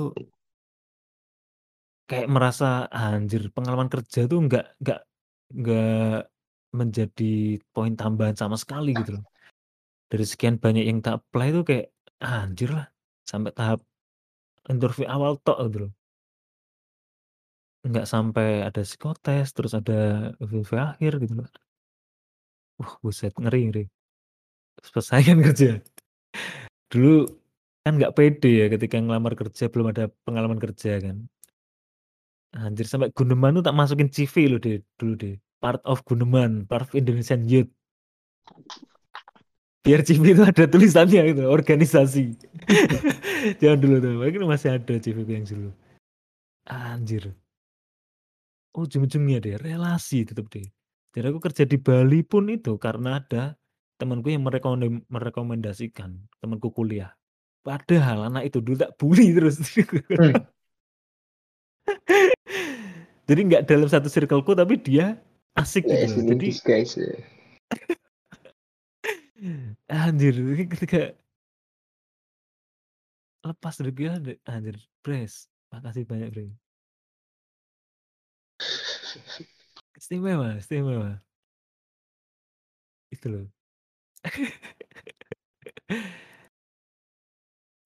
[2.10, 5.00] kayak merasa, anjir pengalaman kerja tuh nggak nggak
[5.60, 6.20] nggak
[6.80, 7.34] menjadi
[7.72, 9.24] poin tambahan sama sekali gitu loh.
[10.12, 11.88] Dari sekian banyak yang tak apply itu kayak,
[12.20, 12.88] anjir lah,
[13.24, 13.80] sampai tahap
[14.72, 15.92] interview awal tok gitu loh.
[17.84, 21.50] Nggak sampai ada psikotes, terus ada interview akhir gitu loh.
[22.80, 23.84] Wah buset, ngeri ngeri.
[24.80, 25.84] Persaingan kerja.
[26.88, 27.28] Dulu
[27.84, 31.28] kan nggak pede ya ketika ngelamar kerja, belum ada pengalaman kerja kan.
[32.54, 35.36] Anjir sampai Guneman tuh tak masukin CV loh deh, dulu deh.
[35.58, 37.72] Part of Guneman, part of Indonesian Youth.
[39.84, 42.38] Biar CV itu ada tulisannya gitu, organisasi.
[43.60, 45.70] Jangan dulu tuh, mungkin masih ada CV yang dulu.
[46.70, 47.43] Anjir.
[48.74, 50.66] Ujung-ujungnya deh, relasi tetep deh.
[51.14, 53.54] Jadi aku kerja di Bali pun itu karena ada
[54.02, 57.14] temanku yang merekomendam merekomendasikan, temanku kuliah.
[57.62, 59.62] Padahal anak itu dulu tak bully terus.
[59.62, 60.34] Hmm.
[63.30, 65.22] Jadi nggak dalam satu circle-ku tapi dia
[65.56, 66.02] asik gitu loh.
[66.02, 67.14] Blessing in Jadi disguise ya.
[70.04, 71.14] anjir, ini ketika
[73.44, 74.18] lepas dari dia
[74.50, 76.63] anjir, Bres, makasih banyak, Bre.
[80.04, 81.24] Istimewa istimewa.
[83.12, 83.46] Itu loh.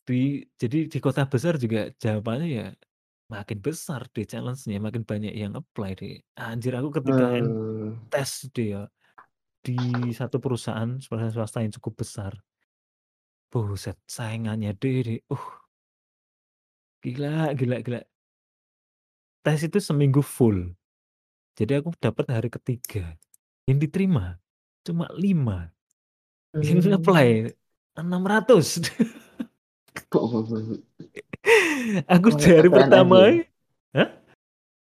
[0.07, 2.65] Di jadi di kota besar juga jawabannya ya
[3.33, 6.23] makin besar deh challenge-nya, makin banyak yang apply deh.
[6.39, 7.99] Anjir aku ketika Hmm.
[8.11, 8.81] tes deh ya,
[9.65, 12.33] di satu perusahaan perusahaan swasta yang cukup besar.
[13.53, 15.45] Buset, saingannya deh deh, uh.
[17.03, 18.07] Gila gila gila.
[19.45, 20.77] Tes itu seminggu full.
[21.57, 23.17] Jadi aku dapat hari ketiga.
[23.65, 24.37] Yang diterima
[24.85, 25.73] cuma 5.
[26.53, 27.01] Yang Hmm.
[27.01, 27.27] nge-apply
[27.97, 28.85] 600.
[32.05, 33.41] Aku dari CPNS pertama ya.
[33.97, 34.09] hah?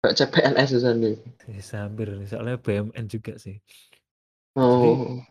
[0.04, 1.16] Kayak CPNS Susan nih.
[1.48, 3.58] Bisa hampir, soalnya BUMN juga sih.
[4.54, 5.24] Jadi Oh.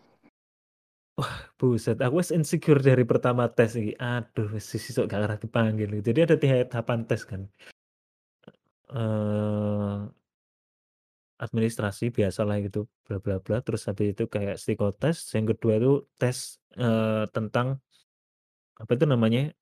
[1.17, 3.93] wah buset, aku wis insecure dari pertama tes iki.
[4.01, 6.01] Aduh wis sesuk gak arah dipanggil.
[6.01, 7.45] Jadi ada 3 tahapan tes kan.
[8.89, 10.09] Eee
[11.37, 16.61] administrasi biasalah gitu, bla bla bla, terus habis itu kayak psikotes, yang kedua itu tes,
[17.33, 17.81] tentang
[18.77, 19.53] apa itu namanya,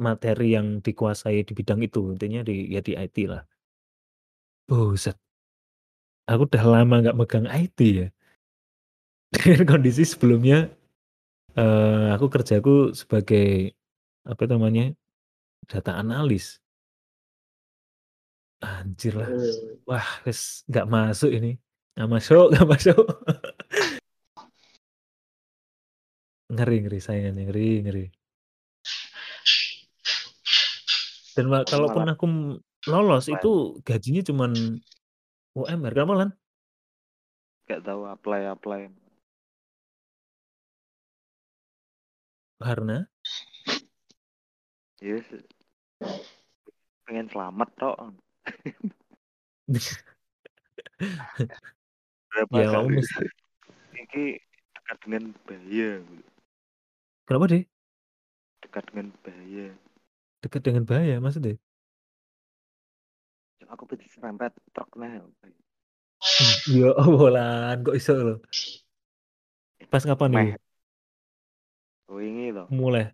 [0.00, 3.44] materi yang dikuasai di bidang itu, intinya di ya di IT lah.
[4.68, 5.16] Buset.
[6.28, 8.08] Aku udah lama nggak megang IT ya.
[9.32, 10.68] Dengan kondisi sebelumnya,
[11.56, 13.72] eee, aku kerjaku sebagai
[14.24, 14.92] apa namanya,
[15.68, 16.60] data analis.
[18.58, 19.30] Anjir lah.
[19.30, 19.86] Hmm.
[19.86, 21.54] Wah wis nggak masuk ini,
[21.94, 23.06] nggak masuk nggak masuk.
[26.48, 28.06] Ngeri ngeri saingannya, ngeri ngeri.
[31.36, 32.26] Dan ma kalaupun Malah aku
[32.88, 33.36] lolos apply.
[33.36, 33.52] itu
[33.84, 34.52] gajinya cuman
[35.54, 35.92] UMR.
[35.94, 36.30] Kamu, Lan?
[37.68, 38.88] Gak tahu apply-apply.
[42.58, 43.06] Karena?
[44.98, 45.26] Yes.
[47.06, 47.96] Pengen selamat tok.
[52.28, 53.24] Berapa Ya kali mesti
[53.98, 54.40] iki
[54.74, 55.90] dekat dengan bahaya.
[57.28, 57.64] Kenapa, deh?
[58.64, 59.66] dekat dengan bahaya.
[60.44, 61.56] Dekat dengan bahaya maksudnya?
[63.68, 65.20] Aku bisa serempet truk nah.
[66.68, 68.36] Ya Allah lan kok iso lho.
[69.92, 70.50] Pas kapan nih?
[72.08, 72.66] Wingi loh.
[72.72, 73.12] Mulai.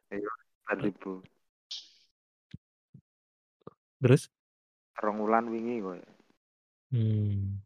[0.78, 1.20] ribu.
[3.98, 4.30] Terus?
[4.94, 5.98] Rong wulan wingi kok.
[6.94, 7.58] Hmm.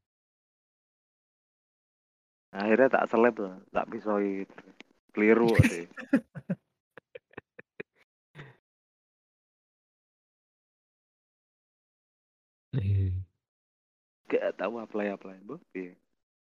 [2.53, 3.37] Akhirnya tak seleb
[3.73, 4.49] tak pisoi.
[5.13, 5.51] Keliru.
[12.77, 13.13] Iya.
[14.29, 15.57] Gak tahu apply apply bu.
[15.73, 15.97] Iya.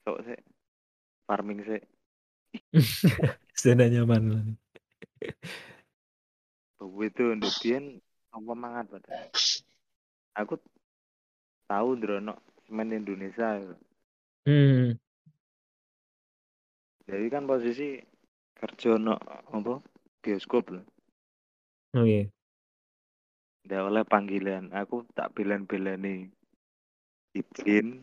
[0.05, 0.39] Sok sih.
[1.25, 1.81] Farming sih.
[3.61, 4.45] Zona nyaman lah.
[6.77, 7.97] Bu itu untuk bian
[8.29, 9.33] apa mangat pada.
[10.33, 10.57] Aku
[11.69, 12.33] tahu drono
[12.65, 13.61] semen Indonesia.
[14.49, 14.97] Hmm.
[17.05, 17.99] Jadi kan posisi
[18.57, 19.19] kerja no
[19.53, 19.83] apa
[20.23, 20.85] bioskop loh.
[21.93, 22.31] Oke.
[23.67, 24.73] Nggak oleh panggilan.
[24.73, 26.31] Aku tak belen-beleni
[27.37, 28.01] izin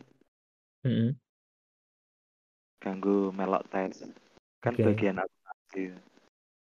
[0.87, 1.11] Heeh.
[2.81, 4.07] ganggu melok tes.
[4.61, 4.83] Kan Oke.
[4.87, 5.83] bagian akuntansi.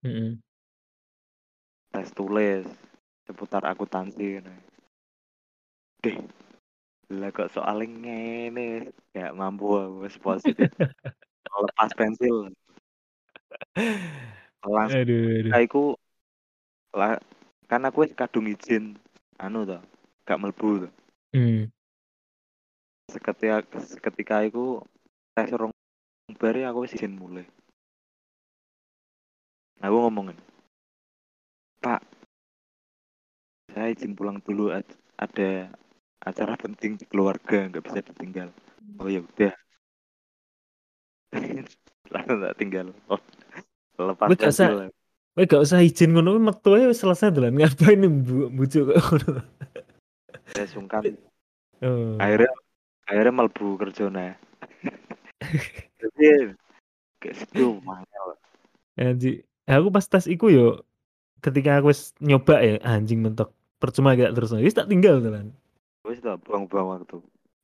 [0.04, 0.30] Heeh.
[1.94, 2.66] Tes tulis
[3.28, 4.42] seputar akuntansi.
[4.42, 4.69] Nah.
[6.00, 6.16] Deh.
[7.10, 10.70] Lah kok soalnya ngene gak mampu aku positif.
[11.64, 12.54] Lepas pensil.
[14.62, 15.52] Langsung Aduh, aduh.
[15.56, 15.84] aku
[16.94, 17.18] lah
[17.70, 18.98] kan aku kadung izin
[19.38, 19.78] anu to
[20.26, 20.88] gak mlebu to.
[21.30, 21.70] Hmm.
[23.10, 24.82] seketika seketika itu
[25.34, 25.74] tes rong
[26.38, 27.46] bare aku wis izin mulai
[29.82, 30.38] aku ngomongin
[31.82, 32.02] pak
[33.74, 35.70] saya izin pulang dulu ad- ada
[36.20, 38.48] acara penting di keluarga nggak bisa ditinggal
[39.00, 39.54] oh ya udah
[42.12, 43.20] langsung tak tinggal oh
[44.00, 44.90] lepas gak usah-
[45.30, 47.54] Kowe gak usah izin ngono kuwi metu ae selesai dolan.
[47.54, 49.40] Ngapain bu bujuk kok ngono.
[50.50, 51.02] saya sungkan
[51.80, 52.18] Oh.
[52.20, 52.52] akhirnya
[53.08, 54.36] akhirnya melbu kerjanya
[56.02, 56.52] jadi
[57.16, 58.36] kayak situ mangel
[59.00, 59.40] Anjing.
[59.64, 60.84] Aku pas tes iku yo
[61.40, 61.88] ketika aku
[62.20, 65.56] nyoba ya anjing mentok percuma gak terus wis tak tinggal dolan.
[66.04, 67.20] Wis tak buang-buang waktu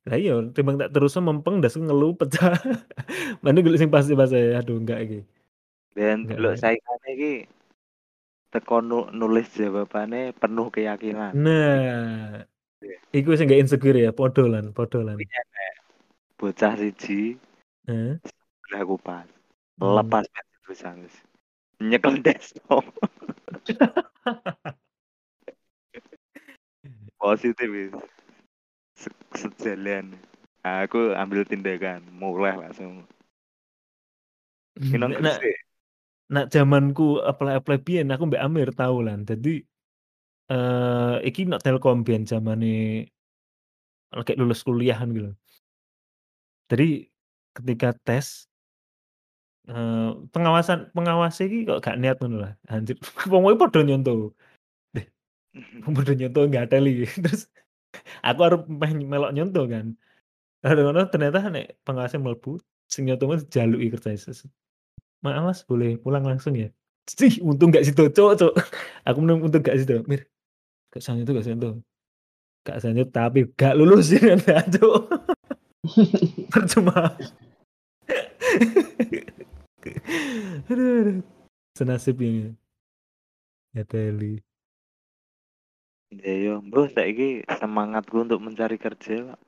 [0.07, 2.55] Lah iya timbang tak terus mempeng das ngeluh pecah.
[3.43, 5.19] Mana golek sing pasti pas saya aduh enggak iki.
[5.99, 7.33] Nggak, delok saingane iki
[8.47, 11.35] teko nu- nulis jawabannya penuh keyakinan.
[11.35, 12.47] Nah,
[13.11, 15.19] iku sing gak insecure ya, podo lan, podo lan.
[16.39, 17.35] Bocah siji
[17.89, 18.21] Heeh.
[18.77, 19.25] aku pas.
[19.81, 19.97] Hmm.
[19.99, 20.29] Lepas
[20.63, 21.11] tulisan wis.
[21.83, 22.87] Nyekel desktop.
[27.19, 27.67] Positif
[29.37, 30.17] Sejalan.
[30.65, 33.05] Aku ambil tindakan, mulai langsung.
[34.75, 35.37] Kinong Nah,
[36.27, 39.23] nah zamanku apply-apply biyen aku mbak Amir tau lan.
[39.23, 39.63] Jadi
[40.47, 43.07] eh iki nak Telkom biyen zamane
[44.11, 45.31] lagi lulus kuliahan gitu.
[46.67, 47.07] Jadi
[47.55, 48.51] ketika tes
[49.71, 52.53] eh pengawasan pengawas iki kok gak niat ngono lah.
[52.67, 54.35] Anjir, kuwi padha nyontoh.
[55.85, 57.07] Wong padha nyontoh nggak teli.
[57.07, 57.47] Terus
[58.25, 59.93] aku meh melok nyontoh kan.
[60.63, 64.47] Ngono ternyata nek pengawasnya mlebu sing nyontoh mah dijaluki kerjanya ses.
[65.25, 66.69] Maaf Mas, boleh pulang langsung ya?
[67.09, 68.53] Sih, untung gak situ, cok, cok.
[69.07, 70.03] Aku menang untung gak situ.
[70.05, 70.27] Mir,
[70.91, 71.79] gak sang itu gak sentuh.
[72.67, 75.01] Gak sanjut tapi gak lulus ya cok.
[76.51, 77.15] Percuma.
[80.69, 81.23] aduh, aduh.
[81.77, 82.51] Senasib ini.
[83.71, 84.46] Ya teli.
[86.07, 89.39] Ya yo, bro, saiki semangatku untuk mencari kerja Pak.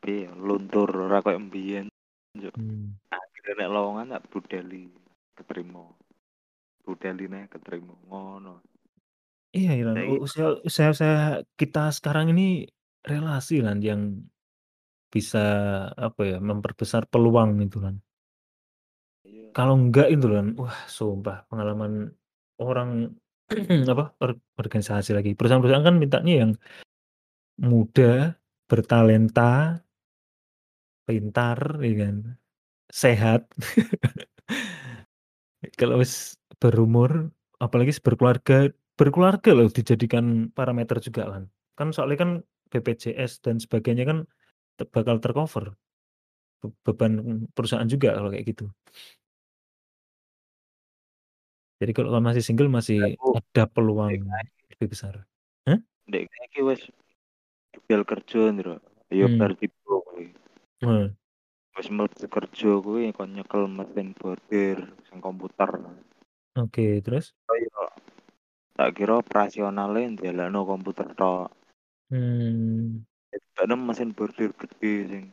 [0.00, 1.92] Piye luntur ora koyo mbiyen.
[2.32, 2.96] Hmm.
[3.12, 4.88] Akhirnya nek lowongan tak budeli
[5.36, 5.84] keterima.
[6.88, 8.64] Nih keterima ngono.
[9.52, 10.00] Iya, Iran.
[10.00, 11.12] Saiki Usia, usia, usia
[11.60, 12.64] kita sekarang ini
[13.04, 14.24] relasi lan yang
[15.12, 15.44] bisa
[15.92, 18.00] apa ya memperbesar peluang itu kan.
[19.28, 19.52] iya.
[19.52, 22.12] Kalau enggak itu kan, wah sumpah pengalaman
[22.60, 23.12] orang
[23.92, 26.52] apa or- organisasi lagi perusahaan-perusahaan kan mintanya yang
[27.58, 28.38] muda,
[28.70, 29.82] bertalenta,
[31.08, 32.16] pintar, ya kan,
[32.92, 33.42] sehat.
[35.80, 35.98] Kalau
[36.62, 41.42] berumur, apalagi berkeluarga, berkeluarga loh dijadikan parameter juga kan.
[41.74, 42.30] Kan soalnya kan
[42.70, 44.18] BPJS dan sebagainya kan
[44.94, 45.74] bakal tercover
[46.62, 48.70] Be- beban perusahaan juga kalau kayak gitu.
[51.78, 55.22] Jadi kalau kamu masih single masih Aku ada peluang Dek, lebih besar.
[56.10, 56.82] Dek iki wis
[57.86, 58.82] bel kerja ndro.
[59.08, 59.38] Ya Hmm.
[59.38, 60.34] bar kuwi.
[60.82, 61.14] Hmm.
[61.78, 65.70] Wis mlebu kerja kuwi kon nyekel mesin bordir sing komputer.
[66.58, 67.30] Oke, terus?
[67.46, 67.70] Kaya
[68.74, 71.54] tak kira operasionale ndelokno komputer tok.
[72.10, 73.06] Hmm.
[73.30, 75.24] Tibakno mesin bordir gede sing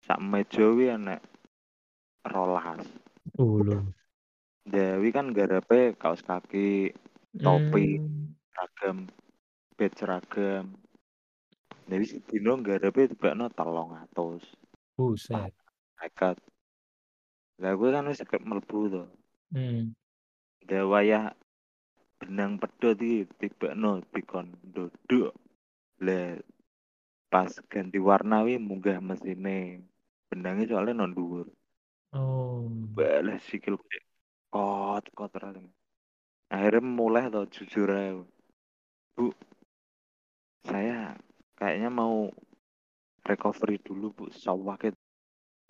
[0.00, 1.20] sak meja kuwi enek
[2.24, 2.88] rolas.
[3.36, 3.60] Oh.
[4.62, 6.94] Dewi kan garepe kaos kaki,
[7.34, 7.98] Topi.
[7.98, 8.22] Mmm.
[8.52, 8.98] seragam,
[9.74, 10.64] badge seragam.
[11.88, 14.44] Dewi sedino garepe tibakno 300.
[14.94, 15.50] Buset.
[15.98, 16.36] Nekat.
[17.58, 19.04] Lah kuwi kan wis mlebu to.
[19.50, 19.94] Hmm.
[20.68, 21.24] Lah wayah
[22.22, 25.34] benang pedhot iki tibakno dikon ndodok.
[26.06, 26.38] Lah
[27.26, 29.82] pas ganti warna wi munggah mesine.
[30.30, 31.50] Benangnya soalnya nang dhuwur.
[32.14, 32.68] Oh.
[32.94, 34.11] Balah sikilku cek
[34.52, 35.32] kot kot.
[36.52, 38.20] Akhirnya mulai to jujur aja.
[39.16, 39.32] Bu,
[40.68, 41.16] saya
[41.56, 42.28] kayaknya mau
[43.24, 44.92] recovery dulu bu, sawake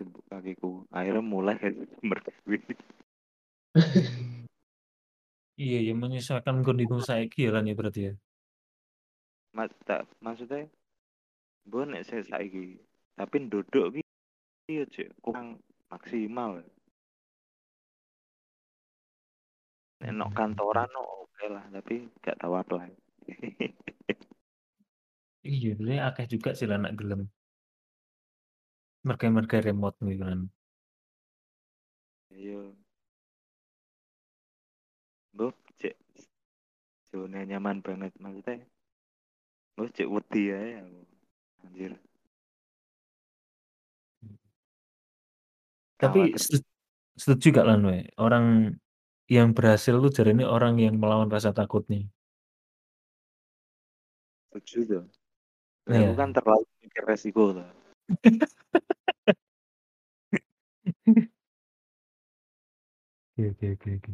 [0.02, 0.82] bu kakiku.
[0.90, 1.54] Akhirnya mulai
[2.02, 2.58] merdewi.
[5.52, 8.12] Iya ya menyesuaikan kondisi saiki ya lan ya berarti ya.
[9.52, 10.66] Mas, tak, maksudnya
[11.68, 12.80] gue nek saya saiki
[13.14, 14.02] tapi ki
[14.72, 15.60] iya cek kurang
[15.92, 16.64] maksimal.
[20.02, 22.90] Nek nok kantoran no oke lah tapi gak tahu apply.
[25.42, 27.26] Iya, sebenarnya akeh juga sih lah anak gelem.
[29.02, 30.46] Merga-merga remote gitu kan.
[32.30, 32.70] Iya.
[35.34, 35.50] Gue
[35.82, 35.98] cek
[37.10, 38.62] zona nyaman banget maksudnya.
[39.74, 40.62] Gue cek wedi ya
[41.66, 41.98] anjir.
[45.98, 46.38] Tapi
[47.18, 48.78] setuju gak lan we, orang
[49.32, 52.04] yang berhasil tuh jarine orang yang melawan rasa takutnya.
[54.52, 55.04] Setuju tuh.
[55.88, 56.20] Lah, Aku Iya.
[56.20, 57.64] kan terlalu mikir resiko tuh.
[63.32, 64.12] Oke oke oke oke.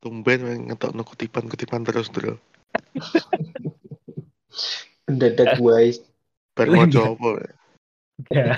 [0.00, 2.38] Tumben weh ngetokno kutipan-kutipan terus, Bro.
[5.10, 5.98] Mendadak guys.
[6.54, 6.76] Bar Iya.
[6.78, 7.28] maca apa?
[7.36, 7.50] weh?
[8.30, 8.54] Ya.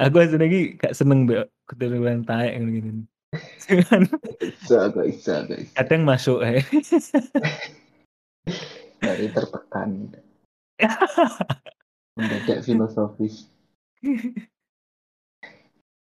[0.00, 2.56] Aku asline iki gak seneng mbek keturunan taek.
[2.56, 5.74] Cuman Bisa, gak bisa, gak bisa.
[5.80, 6.60] kadang masuk ae.
[9.00, 10.12] Dari tertekan.
[12.20, 13.48] Mendadak filosofis.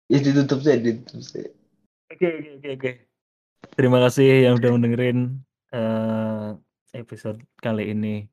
[0.07, 1.51] Ya ditutup saya, ditutup saya.
[2.09, 2.91] Oke oke oke oke.
[3.75, 5.43] Terima kasih yang udah mendengerin
[5.75, 6.55] eh,
[6.95, 8.25] episode kali ini.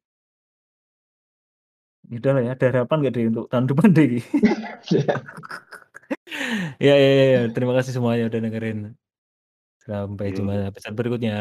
[2.07, 4.23] Udah lah ya, ada harapan gak deh untuk tahun depan deh?
[6.83, 8.79] Ya, ya, ya, ya, terima kasih semuanya udah dengerin.
[9.87, 10.43] Sampai Yo.
[10.43, 11.39] jumpa episode berikutnya.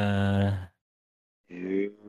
[1.49, 2.04] Iya.